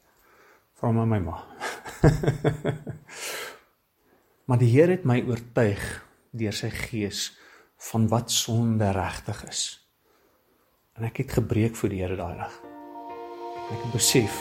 Vra 0.73 0.91
my 0.91 1.05
my 1.05 1.19
ma. 1.19 1.43
maar 4.47 4.57
die 4.57 4.71
Here 4.71 4.91
het 4.91 5.05
my 5.05 5.21
oortuig 5.21 6.05
deur 6.31 6.53
sy 6.53 6.69
gees 6.69 7.37
van 7.77 8.07
wat 8.07 8.31
sonde 8.31 8.91
regtig 8.91 9.47
is. 9.47 9.63
En 10.95 11.03
ek 11.03 11.17
het 11.17 11.31
gebreek 11.31 11.75
vir 11.75 11.91
die 11.91 12.01
Here 12.01 12.15
daai 12.15 12.37
dag. 12.37 12.53
Ek 13.73 13.81
het 13.81 13.91
besef 13.91 14.35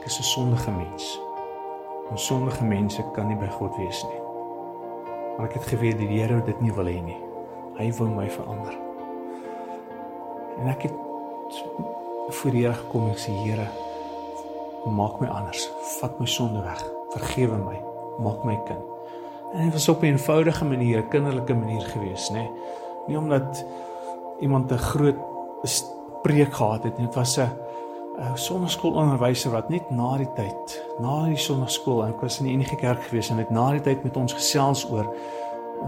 ek 0.00 0.06
is 0.06 0.18
'n 0.18 0.22
sondige 0.22 0.70
mens. 0.70 1.20
En 2.10 2.18
sondige 2.18 2.64
mense 2.64 3.04
kan 3.12 3.26
nie 3.26 3.36
by 3.36 3.48
God 3.48 3.76
wees 3.76 4.02
nie. 4.04 4.20
Maar 5.36 5.46
ek 5.46 5.54
het 5.54 5.66
geweet 5.66 5.98
die 5.98 6.08
Here 6.08 6.42
dit 6.44 6.60
nie 6.60 6.72
wil 6.72 6.86
hê 6.86 7.02
nie. 7.02 7.20
Hy 7.76 7.92
wil 7.92 8.08
my 8.08 8.30
verander. 8.30 8.78
En 10.58 10.68
ek 10.68 10.82
het 10.82 10.94
voor 12.28 12.50
die 12.50 12.64
Here 12.64 12.74
gekom 12.74 13.08
en 13.08 13.18
sê 13.18 13.32
Here, 13.44 13.68
maak 14.86 15.20
my 15.20 15.28
anders. 15.28 15.68
Vat 16.00 16.18
my 16.20 16.26
sonde 16.26 16.62
weg. 16.62 16.84
Vergewe 17.10 17.56
my. 17.56 17.80
Maak 18.18 18.44
my 18.44 18.56
kind. 18.64 18.95
En 19.56 19.62
dit 19.62 19.72
was 19.72 19.88
op 19.88 20.00
'n 20.02 20.04
eenvoudige 20.04 20.64
manier, 20.64 20.98
'n 20.98 21.08
kinderlike 21.08 21.54
manier 21.54 21.80
gewees, 21.80 22.30
nê. 22.30 22.32
Nee. 22.32 22.50
Nie 23.06 23.18
omdat 23.18 23.64
iemand 24.40 24.72
'n 24.72 24.78
groot 24.78 25.16
preek 26.22 26.54
gehad 26.54 26.82
het 26.82 26.98
nie. 26.98 27.06
Dit 27.06 27.14
was 27.14 27.36
'n 27.36 27.50
'n 28.18 28.36
sonnaskoolonderwyser 28.36 29.50
wat 29.50 29.68
net 29.68 29.90
na 29.90 30.16
die 30.16 30.32
tyd, 30.34 30.86
na 30.98 31.24
die 31.24 31.36
sonnaskool, 31.36 32.06
ek 32.06 32.20
was 32.20 32.38
in 32.38 32.44
die 32.44 32.52
enige 32.52 32.76
kerk 32.76 33.02
gewees 33.02 33.30
en 33.30 33.36
het 33.36 33.50
na 33.50 33.70
die 33.70 33.80
tyd 33.80 34.02
met 34.02 34.16
ons 34.16 34.32
gesels 34.32 34.90
oor 34.90 35.14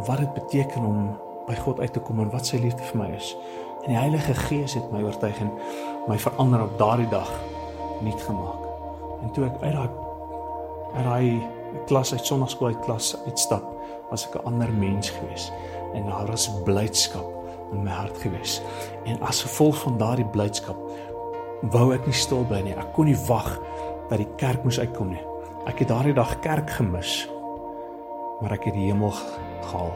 wat 0.06 0.18
dit 0.18 0.34
beteken 0.34 0.84
om 0.84 1.16
by 1.46 1.54
God 1.54 1.80
uit 1.80 1.92
te 1.92 2.00
kom 2.00 2.20
en 2.20 2.30
wat 2.30 2.46
sy 2.46 2.56
liefde 2.56 2.82
vir 2.82 3.00
my 3.00 3.14
is. 3.16 3.37
En 3.82 3.88
die 3.88 3.98
Heilige 3.98 4.34
Gees 4.34 4.75
het 4.75 4.92
my 4.92 5.02
oortuig 5.02 5.40
en 5.40 5.50
my 6.08 6.18
verander 6.18 6.62
op 6.62 6.78
daardie 6.78 7.08
dag 7.08 7.30
nuut 8.00 8.20
gemaak. 8.20 8.66
En 9.22 9.30
toe 9.30 9.44
ek 9.44 9.62
uit 9.62 9.72
daai 9.72 9.88
uit 10.94 11.04
daai 11.04 11.57
klas 11.87 12.12
uit 12.12 12.26
sonnaskool 12.26 12.72
uit 12.72 12.84
klas 12.84 13.16
uitstap, 13.26 13.64
was 14.10 14.26
ek 14.26 14.34
'n 14.37 14.46
ander 14.46 14.72
mens 14.72 15.10
gewees 15.10 15.52
en 15.94 16.06
daar 16.06 16.26
was 16.26 16.50
blydskap 16.64 17.38
in 17.72 17.82
my 17.82 17.90
hart 17.90 18.18
gewees. 18.18 18.62
En 19.04 19.20
as 19.20 19.42
gevolg 19.42 19.76
van 19.82 19.98
daardie 19.98 20.26
blydskap 20.26 20.76
wou 21.62 21.94
ek 21.94 22.06
nie 22.06 22.16
stil 22.16 22.44
bly 22.48 22.60
nie. 22.60 22.76
Ek 22.76 22.92
kon 22.92 23.08
nie 23.08 23.18
wag 23.28 23.58
dat 24.08 24.18
die 24.18 24.28
kerk 24.40 24.64
moes 24.64 24.78
uitkom 24.78 25.10
nie. 25.12 25.25
Ek 25.66 25.78
het 25.82 25.88
daardie 25.88 26.14
dag 26.16 26.38
kerk 26.44 26.70
gemis. 26.70 27.28
Maar 28.40 28.52
ek 28.52 28.64
het 28.70 28.75
die 28.75 28.87
hemel 28.92 29.12
gehaal. 29.66 29.92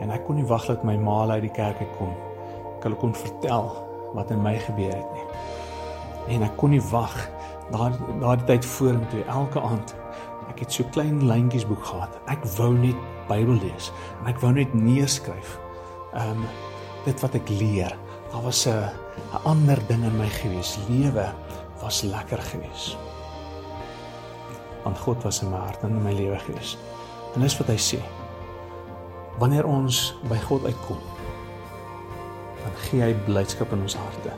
En 0.00 0.10
ek 0.10 0.26
kon 0.26 0.36
nie 0.36 0.46
wag 0.46 0.66
dat 0.66 0.84
my 0.84 0.96
ma 0.96 1.22
uit 1.30 1.46
die 1.46 1.54
kerk 1.54 1.80
uitkom. 1.80 2.12
Ek 2.76 2.86
hulle 2.86 2.98
kon 3.00 3.14
vertel 3.14 3.70
wat 4.12 4.30
in 4.30 4.42
my 4.42 4.58
gebeur 4.58 4.92
het 4.92 5.12
nie. 5.16 5.26
En 6.36 6.42
ek 6.42 6.56
kon 6.60 6.70
nie 6.70 6.82
wag 6.92 7.16
daai 7.72 7.92
daai 8.20 8.44
tyd 8.46 8.66
vorentoe 8.66 9.24
elke 9.32 9.60
aand 9.60 9.94
het 10.62 10.72
so 10.72 10.86
klein 10.94 11.20
lyntjies 11.26 11.66
boek 11.68 11.84
gehad. 11.84 12.14
Ek 12.32 12.44
wou 12.56 12.72
net 12.76 12.98
Bybel 13.28 13.58
lees 13.62 13.90
en 14.20 14.30
ek 14.32 14.40
wou 14.42 14.52
net 14.54 14.74
neerskryf 14.74 15.56
ehm 16.12 16.42
um, 16.42 16.46
dit 17.02 17.18
wat 17.18 17.34
ek 17.34 17.48
leer 17.50 17.94
daar 18.32 18.44
was 18.46 18.66
'n 18.66 18.90
'n 19.34 19.44
ander 19.44 19.78
ding 19.88 20.04
in 20.04 20.16
my 20.16 20.28
gewees. 20.28 20.78
Lewe 20.88 21.32
was 21.82 22.02
lekker 22.02 22.38
gewees. 22.38 22.96
Want 24.84 24.98
God 24.98 25.22
was 25.22 25.42
in 25.42 25.50
my 25.50 25.58
hart 25.58 25.82
en 25.82 25.90
in 25.90 26.02
my 26.02 26.12
lewe 26.12 26.38
gewees. 26.38 26.78
En 27.34 27.40
dis 27.40 27.58
wat 27.58 27.66
hy 27.66 27.78
sê. 27.78 28.00
Wanneer 29.38 29.66
ons 29.66 30.14
by 30.28 30.38
God 30.38 30.64
uitkom 30.64 30.98
dan 32.62 32.72
gee 32.86 33.02
hy 33.02 33.14
blydskap 33.26 33.72
in 33.72 33.82
ons 33.82 33.96
harte 33.98 34.34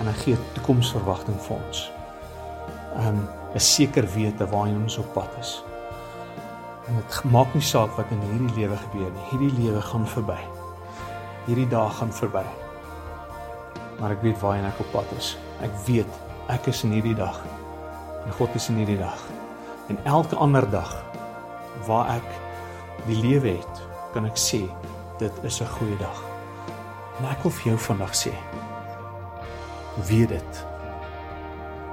en 0.00 0.06
hy 0.06 0.16
gee 0.22 0.40
toekomsverwagting 0.54 1.38
vir 1.48 1.56
ons 1.56 1.86
um, 2.98 3.28
'n 3.54 3.60
seker 3.60 4.06
wete 4.12 4.48
waarheen 4.48 4.82
ons 4.82 4.98
op 4.98 5.12
pad 5.12 5.30
is. 5.40 5.64
En 6.86 6.94
dit 6.96 7.24
maak 7.24 7.54
nie 7.54 7.62
saak 7.62 7.96
wat 7.96 8.10
in 8.10 8.20
hierdie 8.20 8.54
lewe 8.60 8.76
gebeur 8.76 9.10
nie. 9.10 9.26
Hierdie 9.30 9.62
lewe 9.62 9.80
gaan 9.82 10.06
verby. 10.06 10.38
Hierdie 11.46 11.68
dae 11.68 11.90
gaan 11.90 12.12
verby. 12.12 12.44
Maar 14.00 14.10
ek 14.10 14.22
weet 14.22 14.40
waarheen 14.40 14.68
ek 14.68 14.80
op 14.80 14.90
pad 14.92 15.16
is. 15.18 15.36
Ek 15.64 15.72
weet 15.86 16.20
ek 16.52 16.68
is 16.70 16.84
in 16.84 16.94
hierdie 16.94 17.16
dag. 17.16 17.40
En 18.26 18.32
God 18.38 18.54
is 18.54 18.68
in 18.68 18.76
hierdie 18.82 19.00
dag. 19.00 19.18
En 19.88 19.98
elke 20.04 20.36
ander 20.36 20.70
dag 20.70 20.92
waar 21.86 22.16
ek 22.16 22.28
die 23.06 23.18
lewe 23.22 23.56
het, 23.58 23.82
kan 24.12 24.26
ek 24.26 24.38
sê 24.38 24.66
dit 25.18 25.32
is 25.42 25.60
'n 25.60 25.72
goeie 25.78 25.98
dag. 25.98 26.22
En 27.18 27.30
ek 27.30 27.42
wil 27.42 27.52
vir 27.52 27.72
jou 27.72 27.78
vandag 27.78 28.14
sê 28.14 28.32
weet 30.04 30.28
dit. 30.28 30.66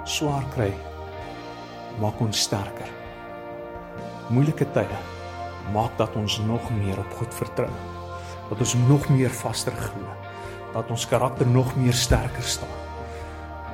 Swaar 0.03 0.43
kry 0.55 0.73
maak 2.01 2.19
ons 2.19 2.41
sterker. 2.41 2.89
Moeilike 4.29 4.65
tye 4.73 5.01
maak 5.73 5.97
dat 5.97 6.15
ons 6.19 6.39
nog 6.43 6.65
meer 6.75 6.99
op 6.99 7.13
God 7.19 7.33
vertrou. 7.33 7.69
Dat 8.49 8.59
ons 8.59 8.73
nog 8.87 9.07
meer 9.09 9.31
vaster 9.31 9.75
glo. 9.79 10.09
Dat 10.73 10.89
ons 10.89 11.07
karakter 11.07 11.47
nog 11.47 11.75
meer 11.75 11.93
sterker 11.93 12.43
staan. 12.43 12.79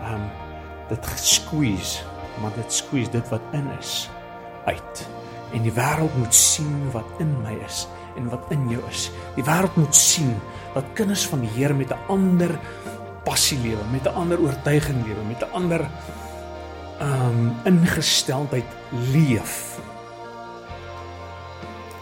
Ehm 0.04 0.14
um, 0.14 0.30
dit 0.90 1.06
squeeze, 1.22 2.04
maar 2.42 2.52
dit 2.56 2.74
squeeze 2.74 3.12
dit 3.12 3.30
wat 3.30 3.42
in 3.54 3.68
is 3.80 4.10
uit. 4.66 5.08
En 5.54 5.62
die 5.62 5.74
wêreld 5.74 6.16
moet 6.18 6.34
sien 6.36 6.92
wat 6.92 7.22
in 7.22 7.30
my 7.44 7.54
is 7.66 7.88
en 8.18 8.30
wat 8.30 8.50
in 8.50 8.70
jou 8.70 8.82
is. 8.90 9.10
Die 9.36 9.46
wêreld 9.46 9.76
moet 9.78 9.96
sien 9.96 10.34
dat 10.74 10.94
kinders 10.98 11.28
van 11.30 11.46
die 11.46 11.52
Here 11.54 11.74
met 11.74 11.94
'n 11.94 12.06
ander 12.08 12.60
passie 13.24 13.60
lewe, 13.62 13.84
met 13.92 14.06
'n 14.06 14.16
ander 14.16 14.40
oortuiging 14.40 15.06
lewe, 15.06 15.24
met 15.28 15.42
'n 15.42 15.54
ander 15.54 15.90
um 17.00 17.54
ingesteldheid 17.70 18.68
leef. 19.14 19.80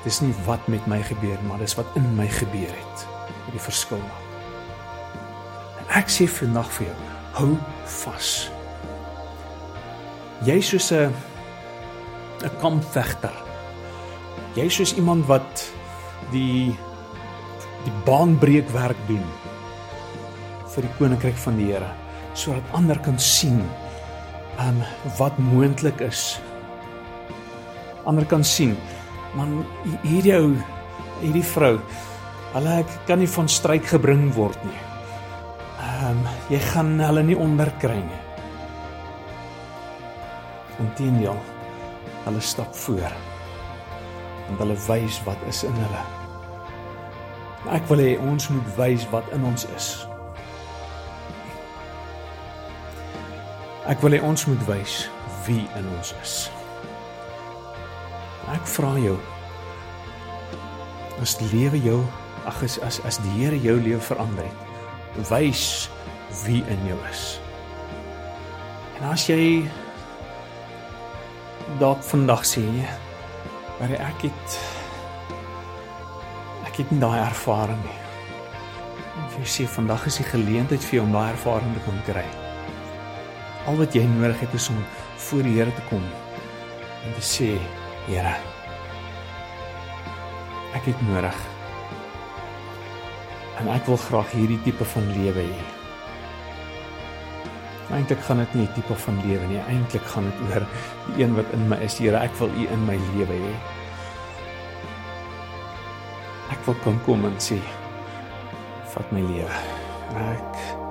Dis 0.04 0.22
nie 0.24 0.34
wat 0.46 0.68
met 0.68 0.86
my 0.88 1.02
gebeur, 1.06 1.38
maar 1.48 1.62
dis 1.62 1.76
wat 1.78 1.90
in 2.00 2.08
my 2.16 2.28
gebeur 2.32 2.72
het. 2.72 3.08
Die 3.52 3.62
verskil 3.62 4.02
maak. 4.02 4.26
En 5.82 5.96
ek 6.02 6.12
sê 6.12 6.28
vandag 6.30 6.70
vir 6.78 6.90
jou, 6.90 6.98
hou 7.40 7.52
vas. 8.02 8.32
Jy's 10.46 10.70
soos 10.70 10.92
'n 10.92 11.14
'n 12.44 12.58
kampvegter. 12.62 13.34
Jy's 14.56 14.76
soos 14.76 14.94
iemand 14.96 15.26
wat 15.26 15.72
die 16.32 16.76
die 17.86 17.94
baanbreekwerk 18.06 18.98
doen 19.08 19.24
vir 20.74 20.84
die 20.84 20.96
koninkryk 21.00 21.38
van 21.38 21.58
die 21.60 21.72
Here 21.72 21.90
sodat 22.38 22.64
ander 22.78 23.00
kan 23.00 23.20
sien 23.20 23.62
um, 24.62 24.82
wat 25.18 25.38
moontlik 25.38 26.02
is. 26.02 26.40
Ander 28.08 28.26
kan 28.26 28.44
sien, 28.44 28.76
man 29.36 29.62
hierdie 30.06 30.36
ou 30.38 30.54
hierdie 31.22 31.46
vrou, 31.54 31.76
hulle 32.54 32.78
kan 33.08 33.20
nie 33.22 33.30
van 33.30 33.50
stryk 33.52 33.90
gebring 33.92 34.30
word 34.38 34.60
nie. 34.66 34.82
Ehm 35.78 36.12
um, 36.12 36.26
jy 36.50 36.60
gaan 36.72 36.96
hulle 37.02 37.24
nie 37.26 37.38
onderkry 37.38 38.00
nie. 38.00 38.22
Inteendeel, 40.82 41.40
hulle 42.26 42.42
stap 42.42 42.76
voor. 42.86 43.18
En 44.48 44.62
hulle 44.62 44.78
wys 44.88 45.20
wat 45.26 45.42
is 45.50 45.64
in 45.68 45.82
hulle. 45.84 46.04
Ek 47.76 47.90
wil 47.90 48.00
hê 48.00 48.14
ons 48.24 48.50
moet 48.54 48.78
wys 48.78 49.08
wat 49.12 49.28
in 49.36 49.44
ons 49.50 49.66
is. 49.76 49.90
Ek 53.88 54.02
wil 54.04 54.18
hê 54.18 54.20
ons 54.20 54.42
moet 54.50 54.64
wys 54.68 54.94
wie 55.46 55.64
in 55.80 55.86
ons 55.96 56.10
is. 56.20 56.32
Ek 58.52 58.66
vra 58.68 58.90
jou 59.00 59.16
as 61.24 61.38
die 61.40 61.48
lewe 61.54 61.80
jou 61.80 62.02
ag 62.48 62.60
as 62.68 62.76
as 62.84 63.00
as 63.08 63.20
die 63.24 63.32
Here 63.38 63.56
jou 63.64 63.78
lewe 63.80 64.00
verander 64.04 64.44
het, 64.44 65.22
wys 65.30 65.88
wie 66.44 66.64
in 66.68 66.84
jou 66.90 66.98
is. 67.10 67.22
En 68.98 69.08
as 69.14 69.24
jy 69.30 69.64
dalk 71.80 72.04
vandag 72.08 72.44
sê 72.48 72.66
jy, 72.66 72.90
maar 73.78 73.94
ek 74.00 74.28
het 74.28 74.58
ek 76.68 76.82
het 76.84 76.92
nie 76.92 77.00
daai 77.06 77.22
ervaring 77.24 77.80
nie. 77.86 78.02
Jy 79.38 79.48
sê 79.54 79.70
vandag 79.70 80.10
is 80.12 80.20
die 80.20 80.28
geleentheid 80.28 80.84
vir 80.90 81.00
jou 81.00 81.08
om 81.08 81.16
daai 81.16 81.32
ervaring 81.32 81.72
te 81.78 81.86
kom 81.88 82.04
kry. 82.10 82.28
Al 83.68 83.76
wat 83.76 83.96
jy 83.96 84.06
nodig 84.08 84.40
het 84.40 84.54
is 84.56 84.70
om 84.72 84.78
voor 85.28 85.44
die 85.44 85.58
Here 85.58 85.74
te 85.76 85.84
kom 85.90 86.04
en 87.04 87.16
te 87.18 87.24
sê, 87.24 87.50
Here, 88.08 88.32
ek 90.78 90.88
het 90.88 91.02
nodig. 91.10 91.42
En 93.60 93.68
ek 93.74 93.90
wil 93.90 94.00
graag 94.00 94.32
hierdie 94.38 94.60
tipe 94.64 94.88
van 94.94 95.12
lewe 95.18 95.44
hê. 95.50 95.66
Eintlik 97.98 98.24
gaan 98.24 98.40
dit 98.44 98.56
nie 98.60 98.70
tipe 98.76 98.96
van 99.04 99.20
lewe 99.26 99.52
nie, 99.52 99.60
eintlik 99.68 100.08
gaan 100.14 100.32
dit 100.32 100.42
oor 100.48 100.68
die 101.10 101.24
een 101.24 101.36
wat 101.36 101.54
in 101.60 101.68
my 101.68 101.84
is, 101.84 102.00
Here, 102.00 102.24
ek 102.24 102.40
wil 102.40 102.56
U 102.56 102.72
in 102.72 102.88
my 102.88 102.96
lewe 103.12 103.44
hê. 103.44 103.54
Ek 106.56 106.68
wil 106.68 106.80
kom 106.88 107.04
kom 107.04 107.28
en 107.28 107.40
sê, 107.44 107.60
vat 108.96 109.16
my 109.16 109.28
lewe. 109.28 109.64
Ek 110.32 110.87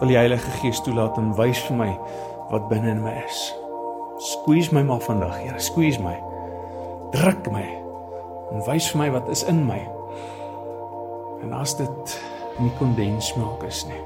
wil 0.00 0.08
die 0.08 0.16
Heilige 0.16 0.50
Gees 0.60 0.80
toelaat 0.80 1.18
en 1.20 1.34
wys 1.36 1.60
vir 1.66 1.76
my 1.76 1.90
wat 2.50 2.68
binne 2.70 2.94
in 2.94 3.02
my 3.04 3.12
is. 3.20 3.40
Squeeze 4.20 4.72
my 4.74 4.82
maar 4.84 5.02
vandag, 5.04 5.36
Here, 5.42 5.60
squeeze 5.60 6.00
my. 6.00 6.16
Druk 7.12 7.50
my 7.52 7.66
en 8.50 8.64
wys 8.66 8.88
vir 8.90 9.00
my 9.02 9.08
wat 9.12 9.28
is 9.32 9.44
in 9.48 9.60
my. 9.68 9.80
En 11.44 11.52
as 11.56 11.76
dit 11.76 12.14
nie 12.60 12.72
kondensmelk 12.78 13.62
is 13.68 13.84
nie. 13.88 14.00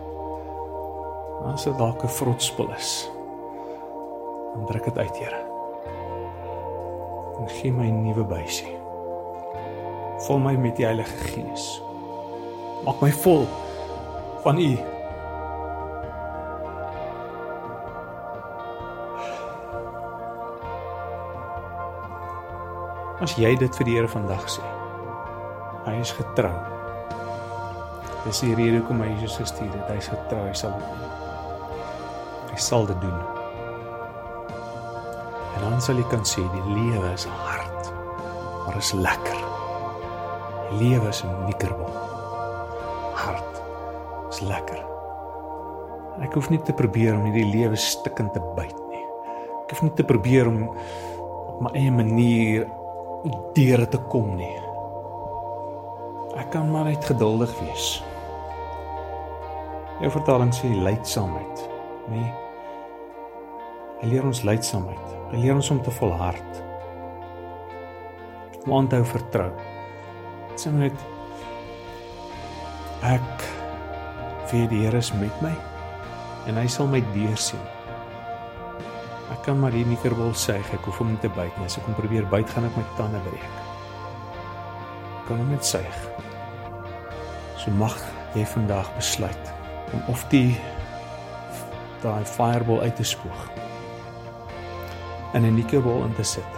As 1.47 1.67
dit 1.67 1.79
dalk 1.79 2.03
'n 2.03 2.09
vrotspul 2.19 2.71
is. 2.75 3.11
Dan 4.55 4.67
druk 4.67 4.85
dit 4.85 4.99
uit, 4.99 5.17
Here. 5.19 5.43
En 7.39 7.49
gee 7.49 7.73
my 7.73 7.87
'n 7.87 8.03
nuwe 8.03 8.25
bysie. 8.25 8.77
Vul 10.27 10.39
my 10.39 10.57
met 10.57 10.77
die 10.77 10.87
Heilige 10.87 11.17
Gees. 11.31 11.83
Maak 12.85 13.01
my 13.01 13.11
vol 13.11 13.47
van 14.43 14.59
U. 14.59 14.94
As 23.25 23.39
jy 23.41 23.55
dit 23.57 23.77
vir 23.79 23.87
die 23.89 23.95
Here 23.97 24.09
vandag 24.11 24.43
sê. 24.53 24.63
Hy 25.87 25.95
is 25.97 26.11
getrou. 26.13 26.53
Dis 28.27 28.43
die 28.45 28.53
rede 28.53 28.83
hoekom 28.83 29.01
hy 29.01 29.07
Jesus 29.15 29.39
gestuur 29.41 29.71
het. 29.73 29.87
Hy 29.89 29.97
is 29.97 30.11
getrou, 30.13 30.43
hy 30.45 30.53
sal 30.61 30.75
dit 30.77 30.91
doen. 30.91 31.15
Hy 32.51 32.59
sal 32.61 32.85
dit 32.91 33.01
doen. 33.01 33.23
En 35.55 35.65
dan 35.65 35.81
sal 35.81 36.03
jy 36.03 36.05
kan 36.13 36.29
sê 36.29 36.45
die 36.53 36.67
lewe 36.69 37.15
is 37.15 37.25
hard, 37.47 37.91
maar 38.67 38.77
is 38.83 38.93
lekker. 38.93 39.41
Die 40.75 40.83
lewe 40.85 41.09
is 41.09 41.25
'n 41.25 41.33
nikkerbol. 41.49 41.97
Hard. 43.25 43.65
Is 44.29 44.45
lekker. 44.45 44.85
En 46.17 46.29
ek 46.29 46.35
hoef 46.37 46.51
nie 46.51 46.61
te 46.61 46.77
probeer 46.77 47.17
om 47.17 47.25
hierdie 47.25 47.49
lewe 47.57 47.77
stikkend 47.77 48.37
te 48.37 48.45
byt 48.55 48.79
nie. 48.93 49.05
Ek 49.65 49.71
hoef 49.71 49.83
nie 49.83 49.95
te 49.97 50.05
probeer 50.05 50.47
om 50.47 50.69
op 50.69 51.61
my 51.61 51.71
eie 51.73 51.91
manier 51.91 52.84
deur 53.55 53.85
te 53.89 54.01
kom 54.13 54.35
nie. 54.37 54.55
Ek 56.37 56.51
kan 56.53 56.71
maar 56.71 56.89
net 56.91 57.05
geduldig 57.09 57.53
wees. 57.63 57.89
Jou 60.03 60.11
vertaling 60.11 60.51
sê 60.53 60.69
lydsaamheid, 60.75 61.63
nê? 62.13 62.25
Hy 64.03 64.11
leer 64.11 64.27
ons 64.27 64.43
lydsaamheid. 64.45 65.13
Hy 65.31 65.41
leer 65.41 65.55
ons 65.57 65.71
om 65.73 65.81
te 65.83 65.95
volhard. 65.95 66.59
Om 68.65 68.75
aan 68.77 68.91
te 68.91 68.99
hou 69.01 69.07
vertrou. 69.09 69.51
Dit 70.51 70.67
sê 70.67 70.73
net 70.75 71.07
ek 73.05 73.47
weet 74.51 74.69
die 74.73 74.85
Here 74.85 75.01
is 75.01 75.13
met 75.17 75.41
my 75.45 75.53
en 76.49 76.61
hy 76.61 76.67
sal 76.69 76.91
my 76.91 77.01
deursien. 77.15 77.63
Ek 79.33 79.41
kan 79.47 79.61
maar 79.61 79.73
hier 79.73 79.87
nie 79.89 79.97
kerbol 80.03 80.35
sê 80.37 80.59
ek 80.61 80.85
hoef 80.85 80.99
hom 81.01 81.15
nie 81.15 81.21
te 81.23 81.31
byt 81.33 81.57
nie. 81.57 81.69
As 81.69 81.79
ek 81.81 81.87
hom 81.89 81.97
probeer 81.97 82.27
byt, 82.29 82.51
gaan 82.53 82.67
ek 82.69 82.77
my 82.77 82.85
tande 82.99 83.21
breek. 83.25 83.47
Ek 85.21 85.25
kan 85.31 85.41
hom 85.41 85.53
net 85.55 85.65
suig. 85.65 86.01
So 87.63 87.73
mag 87.81 87.97
jy 88.37 88.45
vandag 88.53 88.91
besluit 88.99 89.53
om 89.95 90.03
of 90.13 90.25
die 90.33 90.57
daai 92.03 92.25
fireball 92.29 92.83
uit 92.85 92.97
te 92.99 93.07
spoeg 93.07 93.47
in 95.35 95.47
'n 95.47 95.55
nikkerbol 95.55 96.05
in 96.05 96.15
te 96.15 96.23
sit. 96.23 96.53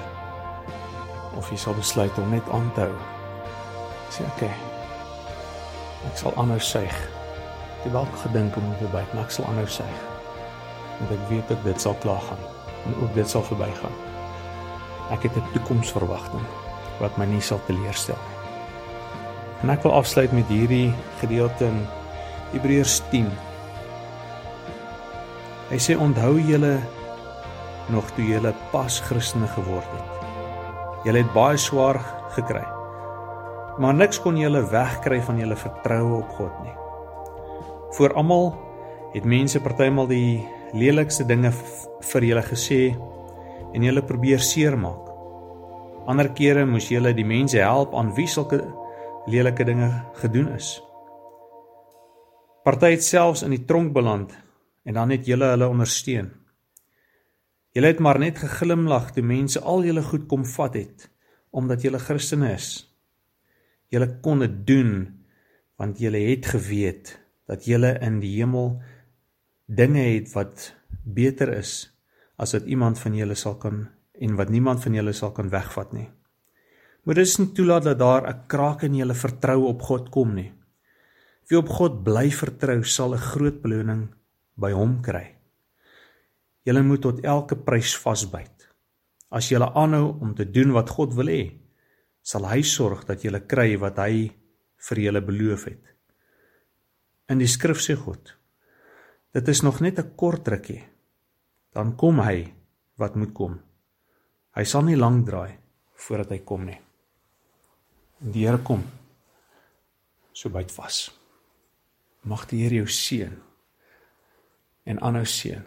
Of 1.37 1.51
jy 1.51 1.57
sal 1.57 1.75
besluit 1.75 2.19
om 2.19 2.31
net 2.31 2.51
aan 2.51 2.73
te 2.75 2.81
hou. 2.81 2.99
Sê 4.11 4.27
oké. 4.27 4.45
Okay, 4.45 4.55
ek 6.11 6.19
sal 6.19 6.33
aanhou 6.37 6.61
suig. 6.61 6.99
Ek 7.79 7.85
het 7.85 7.93
dalk 7.93 8.17
gedink 8.25 8.57
om 8.57 8.77
te 8.79 8.91
byt, 8.91 9.15
maar 9.15 9.25
ek 9.25 9.31
sal 9.31 9.47
aanhou 9.47 9.67
suig. 9.67 9.99
Want 10.99 11.11
ek 11.13 11.29
weet 11.29 11.51
ek 11.51 11.65
dit 11.65 11.81
sal 11.81 11.95
klaar 11.95 12.21
gaan 12.21 12.56
en 12.85 12.97
ook 13.03 13.15
dit 13.15 13.31
sal 13.31 13.43
verbygaan. 13.43 13.97
Ek 15.11 15.23
het 15.23 15.37
'n 15.37 15.53
toekomsverwagting 15.53 16.47
wat 17.01 17.17
my 17.19 17.25
nie 17.25 17.41
sal 17.41 17.61
teleurstel 17.67 18.17
nie. 18.17 18.37
En 19.63 19.71
ek 19.71 19.83
wil 19.83 19.93
afsluit 19.93 20.33
met 20.33 20.49
hierdie 20.53 20.93
gedeelte 21.21 21.65
in 21.65 21.87
Hebreërs 22.53 23.01
10. 23.11 23.31
Hy 25.71 25.79
sê 25.81 25.97
onthou 25.97 26.37
julle 26.39 26.77
nog 27.89 28.11
toe 28.17 28.27
julle 28.27 28.53
pas 28.73 29.01
Christene 29.01 29.49
geword 29.55 29.89
het. 29.97 30.29
Julle 31.07 31.23
het 31.23 31.33
baie 31.33 31.57
swaar 31.57 32.01
gekry. 32.37 32.65
Maar 33.79 33.95
niks 33.95 34.21
kon 34.21 34.37
julle 34.37 34.63
wegkry 34.71 35.21
van 35.23 35.41
julle 35.41 35.57
vertroue 35.57 36.21
op 36.21 36.37
God 36.39 36.63
nie. 36.65 36.77
Voor 37.97 38.15
almal 38.15 38.53
het 39.15 39.25
mense 39.25 39.61
partymal 39.61 40.09
die 40.11 40.45
lelikste 40.77 41.25
dinge 41.25 41.51
vir 42.13 42.27
julle 42.29 42.43
gesê 42.47 42.81
en 43.75 43.85
julle 43.85 44.03
probeer 44.07 44.43
seermaak. 44.43 45.13
Ander 46.07 46.31
kere 46.39 46.67
moes 46.69 46.91
julle 46.93 47.13
die 47.17 47.27
mense 47.27 47.59
help 47.59 47.95
aan 47.99 48.13
wie 48.17 48.29
sulke 48.31 48.61
lelike 49.27 49.65
dinge 49.67 49.91
gedoen 50.21 50.53
is. 50.55 50.77
Party 52.67 52.93
het 52.97 53.05
selfs 53.07 53.45
in 53.47 53.55
die 53.55 53.65
tronk 53.67 53.93
beland 53.95 54.35
en 54.87 54.99
dan 54.99 55.13
het 55.15 55.27
julle 55.27 55.53
hulle 55.53 55.69
ondersteun. 55.71 56.31
Julle 57.77 57.93
het 57.93 58.01
maar 58.01 58.19
net 58.23 58.39
geglimlag 58.41 59.13
toe 59.15 59.25
mense 59.27 59.61
al 59.61 59.85
julle 59.87 60.03
goed 60.07 60.27
kom 60.31 60.47
vat 60.57 60.79
het 60.79 61.11
omdat 61.57 61.83
julle 61.87 61.99
Christene 62.03 62.51
is. 62.53 62.69
Julle 63.89 64.09
kon 64.23 64.43
dit 64.45 64.57
doen 64.69 64.93
want 65.81 66.01
julle 66.01 66.21
het 66.31 66.47
geweet 66.53 67.15
dat 67.47 67.65
julle 67.69 67.95
in 68.03 68.19
die 68.21 68.35
hemel 68.39 68.77
dinge 69.67 70.03
het 70.15 70.31
wat 70.35 70.73
beter 71.03 71.51
is 71.59 71.91
as 72.39 72.53
wat 72.55 72.67
iemand 72.71 72.99
van 73.03 73.15
julle 73.19 73.35
sal 73.35 73.57
kan 73.59 73.89
en 74.15 74.37
wat 74.39 74.51
niemand 74.51 74.83
van 74.85 74.95
julle 74.95 75.13
sal 75.13 75.33
kan 75.35 75.51
wegvat 75.51 75.93
nie. 75.93 76.09
Moet 77.07 77.21
dus 77.21 77.37
nie 77.39 77.53
toelaat 77.55 77.85
dat 77.85 77.99
daar 77.99 78.27
'n 78.29 78.47
kraak 78.47 78.83
in 78.83 78.95
julle 78.95 79.15
vertroue 79.15 79.67
op 79.67 79.83
God 79.83 80.11
kom 80.11 80.35
nie. 80.35 80.53
Wie 81.49 81.59
op 81.59 81.69
God 81.69 82.05
bly 82.05 82.31
vertrou, 82.31 82.83
sal 82.85 83.15
'n 83.15 83.19
groot 83.19 83.63
beloning 83.63 84.09
by 84.55 84.73
hom 84.73 85.03
kry. 85.03 85.37
Julle 86.65 86.83
moet 86.83 87.03
tot 87.03 87.21
elke 87.25 87.57
prys 87.57 87.97
vasbyt. 87.97 88.69
As 89.31 89.49
julle 89.49 89.73
aanhou 89.75 90.19
om 90.21 90.35
te 90.35 90.51
doen 90.51 90.73
wat 90.73 90.91
God 90.91 91.15
wil 91.15 91.27
hê, 91.27 91.53
sal 92.23 92.45
hy 92.45 92.63
sorg 92.63 93.05
dat 93.07 93.23
julle 93.23 93.47
kry 93.47 93.77
wat 93.79 93.99
hy 93.99 94.33
vir 94.89 94.99
julle 94.99 95.21
beloof 95.21 95.65
het. 95.65 95.85
In 97.29 97.39
die 97.39 97.47
skrif 97.47 97.79
sê 97.79 97.95
God: 97.95 98.36
Dit 99.37 99.49
is 99.49 99.61
nog 99.61 99.81
net 99.81 99.99
'n 99.99 100.15
kort 100.15 100.49
rukkie. 100.49 100.85
Dan 101.73 101.97
kom 101.97 102.21
hy 102.21 102.55
wat 102.95 103.15
moet 103.15 103.33
kom. 103.33 103.61
Hy 104.51 104.65
sal 104.65 104.83
nie 104.83 104.97
lank 104.97 105.27
draai 105.27 105.59
voordat 105.95 106.31
hy 106.31 106.39
kom 106.39 106.65
nie. 106.65 106.81
En 108.21 108.33
die 108.33 108.47
Here 108.47 108.59
kom. 108.59 108.85
So 110.33 110.49
byt 110.49 110.73
vas. 110.73 111.19
Mag 112.21 112.47
die 112.47 112.63
Here 112.63 112.75
jou 112.75 112.87
seën 112.87 113.43
en 114.85 115.01
aanhou 115.01 115.25
seën 115.25 115.65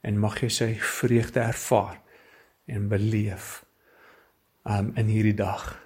en 0.00 0.18
mag 0.18 0.40
jy 0.40 0.48
sy 0.48 0.74
vreugde 0.74 1.40
ervaar 1.40 2.00
en 2.66 2.88
beleef 2.88 3.64
um 4.64 4.92
in 4.96 5.06
hierdie 5.06 5.36
dag 5.36 5.82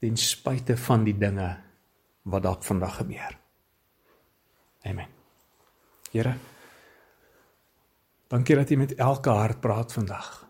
ten 0.00 0.16
spyte 0.16 0.76
van 0.76 1.04
die 1.04 1.18
dinge 1.18 1.62
wat 2.22 2.42
dalk 2.42 2.64
vandag 2.64 2.96
gebeur. 2.96 3.38
Amen. 4.82 5.08
Here 6.12 6.34
Dankie 8.26 8.56
dat 8.56 8.70
U 8.70 8.76
met 8.76 8.94
elke 8.94 9.30
hart 9.30 9.60
praat 9.60 9.92
vandag. 9.92 10.48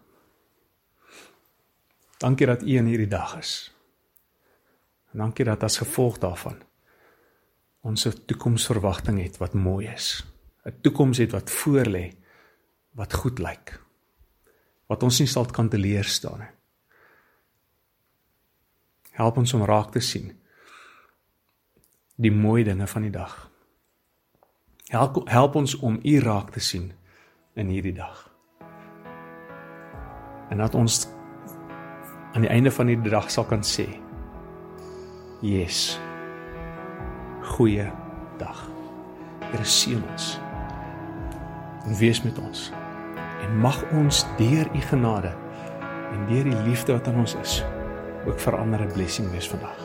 Dankie 2.16 2.46
dat 2.46 2.62
U 2.62 2.76
in 2.76 2.86
hierdie 2.86 3.08
dag 3.08 3.36
is. 3.38 3.74
En 5.12 5.18
dankie 5.18 5.44
dat 5.44 5.62
as 5.62 5.78
gevolg 5.78 6.18
daarvan 6.18 6.62
ons 7.80 8.06
'n 8.06 8.24
toekomsverwagting 8.26 9.22
het 9.22 9.36
wat 9.36 9.54
mooi 9.54 9.86
is. 9.86 10.24
'n 10.64 10.80
Toekoms 10.80 11.18
het 11.18 11.30
wat 11.30 11.50
voorlê 11.50 12.16
wat 12.90 13.14
goed 13.14 13.38
lyk. 13.38 13.80
Wat 14.86 15.02
ons 15.02 15.18
nie 15.18 15.28
sal 15.28 15.46
kan 15.46 15.68
teleer 15.68 16.04
staan 16.04 16.38
nie. 16.38 16.54
Help 19.10 19.36
ons 19.36 19.52
om 19.52 19.64
raak 19.64 19.92
te 19.92 20.00
sien 20.00 20.40
die 22.16 22.32
mooi 22.32 22.64
dinge 22.64 22.86
van 22.86 23.02
die 23.02 23.10
dag. 23.10 23.50
Help 24.86 25.28
help 25.28 25.54
ons 25.54 25.74
om 25.74 26.00
U 26.02 26.20
raak 26.20 26.50
te 26.50 26.60
sien 26.60 26.92
in 27.56 27.72
hierdie 27.72 27.94
dag. 27.96 28.24
En 30.52 30.62
dat 30.62 30.74
ons 30.74 31.06
aan 32.36 32.44
die 32.44 32.52
einde 32.52 32.70
van 32.70 32.86
die 32.86 33.00
dag 33.00 33.30
sal 33.30 33.44
kan 33.44 33.64
sê: 33.64 33.88
"Yes. 35.40 36.00
Goeie 37.56 37.90
dag. 38.38 38.66
Here 39.50 39.64
seën 39.64 40.02
ons. 40.12 40.40
En 41.86 41.94
wees 41.96 42.22
met 42.22 42.38
ons." 42.38 42.72
en 43.46 43.58
mag 43.60 43.84
ons 43.92 44.26
deur 44.36 44.66
u 44.74 44.80
genade 44.80 45.32
en 46.12 46.26
deur 46.28 46.44
die 46.44 46.62
liefde 46.68 46.92
wat 46.92 47.08
aan 47.08 47.22
ons 47.22 47.36
is 47.42 47.64
ook 48.26 48.40
vir 48.42 48.58
ander 48.58 48.80
'n 48.82 48.92
blessing 48.92 49.30
wees 49.30 49.48
vandag. 49.48 49.78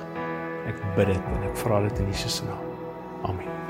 Ek 0.66 0.78
bid 0.96 1.06
dit 1.06 1.24
en 1.36 1.44
ek 1.50 1.58
vra 1.58 1.82
dit 1.82 2.00
in 2.00 2.06
Jesus 2.06 2.36
se 2.36 2.46
naam. 2.46 2.66
Amen. 3.24 3.61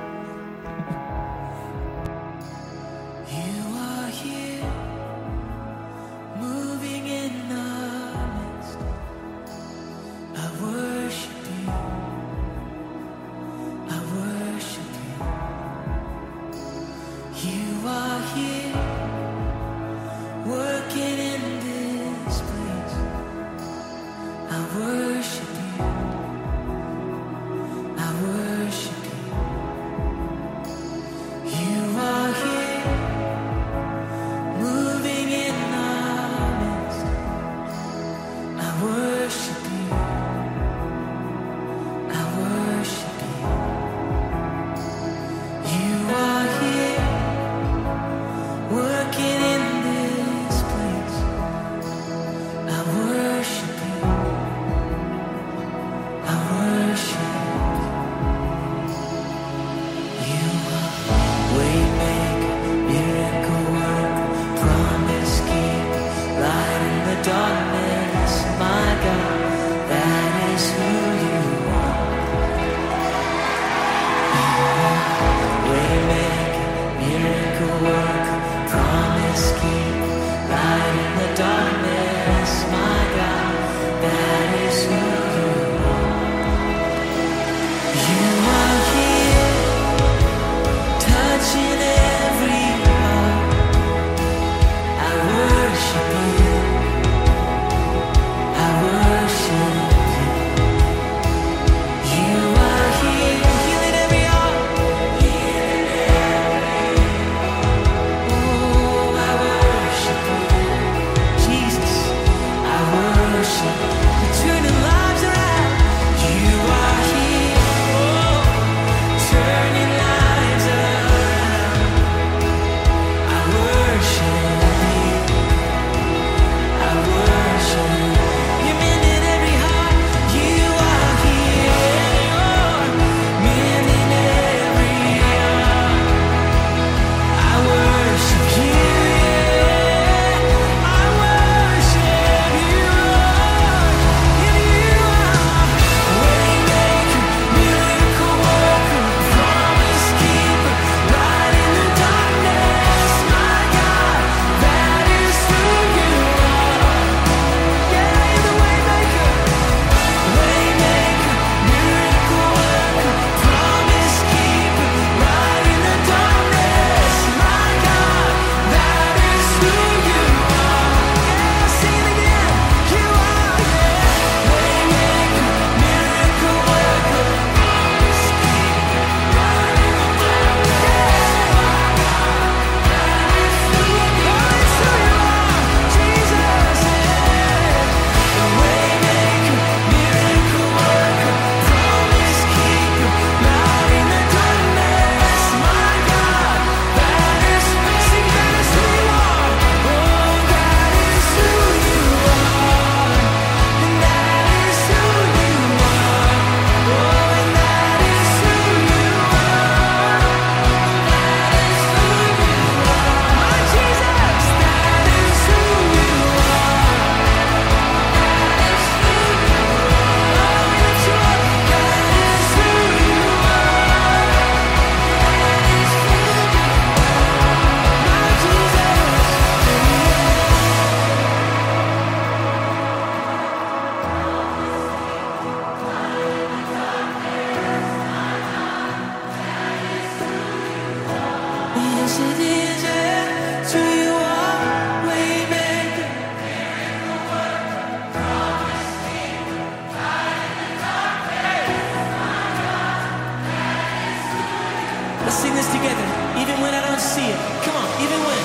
Let's 255.32 255.44
sing 255.44 255.56
this 255.56 255.72
together, 255.72 256.08
even 256.36 256.60
when 256.60 256.74
I 256.74 256.82
don't 256.86 257.00
see 257.00 257.24
it. 257.24 257.40
Come 257.64 257.78
on, 257.80 257.88
even 258.04 258.20
when. 258.20 258.44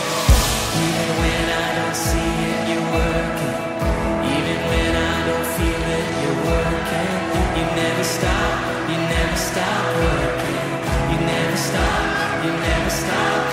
Even 0.87 1.09
when 1.19 1.47
I 1.51 1.69
don't 1.83 1.97
see 1.99 2.31
it, 2.47 2.59
you're 2.71 2.89
working. 2.95 3.59
Even 4.23 4.59
when 4.71 4.93
I 4.95 5.17
don't 5.27 5.49
feel 5.59 5.83
it, 5.99 6.07
you're 6.23 6.43
working. 6.47 7.11
You 7.59 7.65
never 7.75 8.05
stop, 8.05 8.55
you 8.87 8.99
never 9.03 9.37
stop 9.51 9.87
working. 9.99 10.63
You 11.11 11.19
never 11.27 11.57
stop, 11.57 12.45
you 12.47 12.53
never 12.55 12.91
stop. 12.91 13.46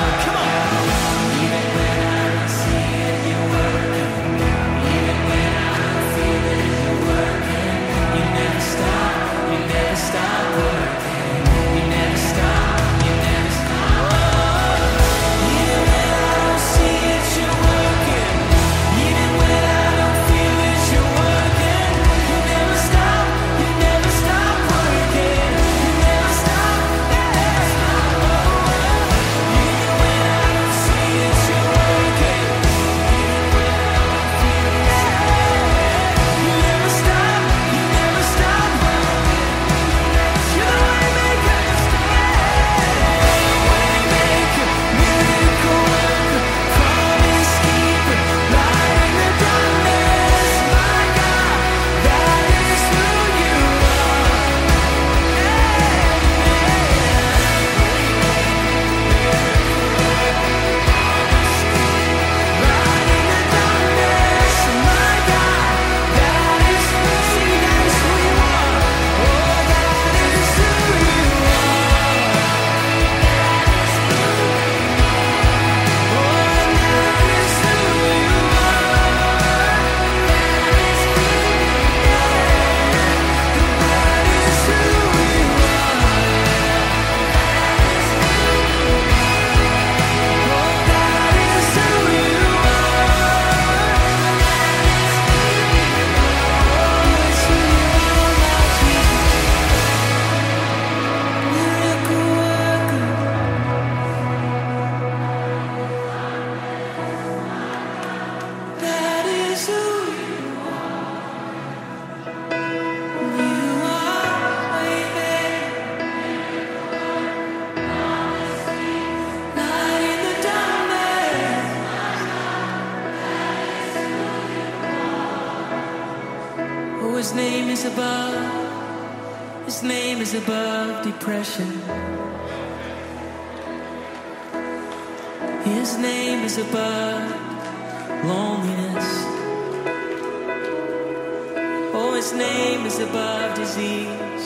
His 142.33 142.41
name 142.41 142.85
is 142.87 142.97
above 142.97 143.55
disease. 143.55 144.45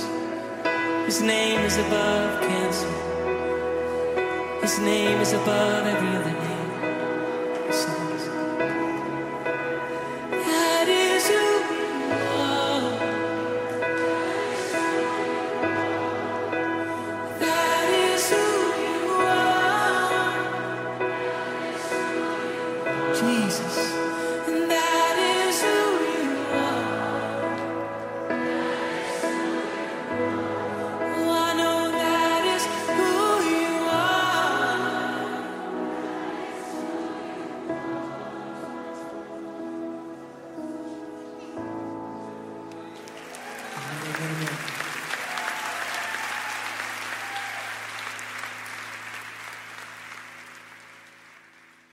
His 1.05 1.21
name 1.21 1.61
is 1.61 1.77
above 1.77 2.41
cancer. 2.41 2.91
His 4.61 4.77
name 4.79 5.21
is 5.21 5.31
above 5.31 5.87
every 5.87 6.09
other 6.09 6.33
name. 6.33 6.56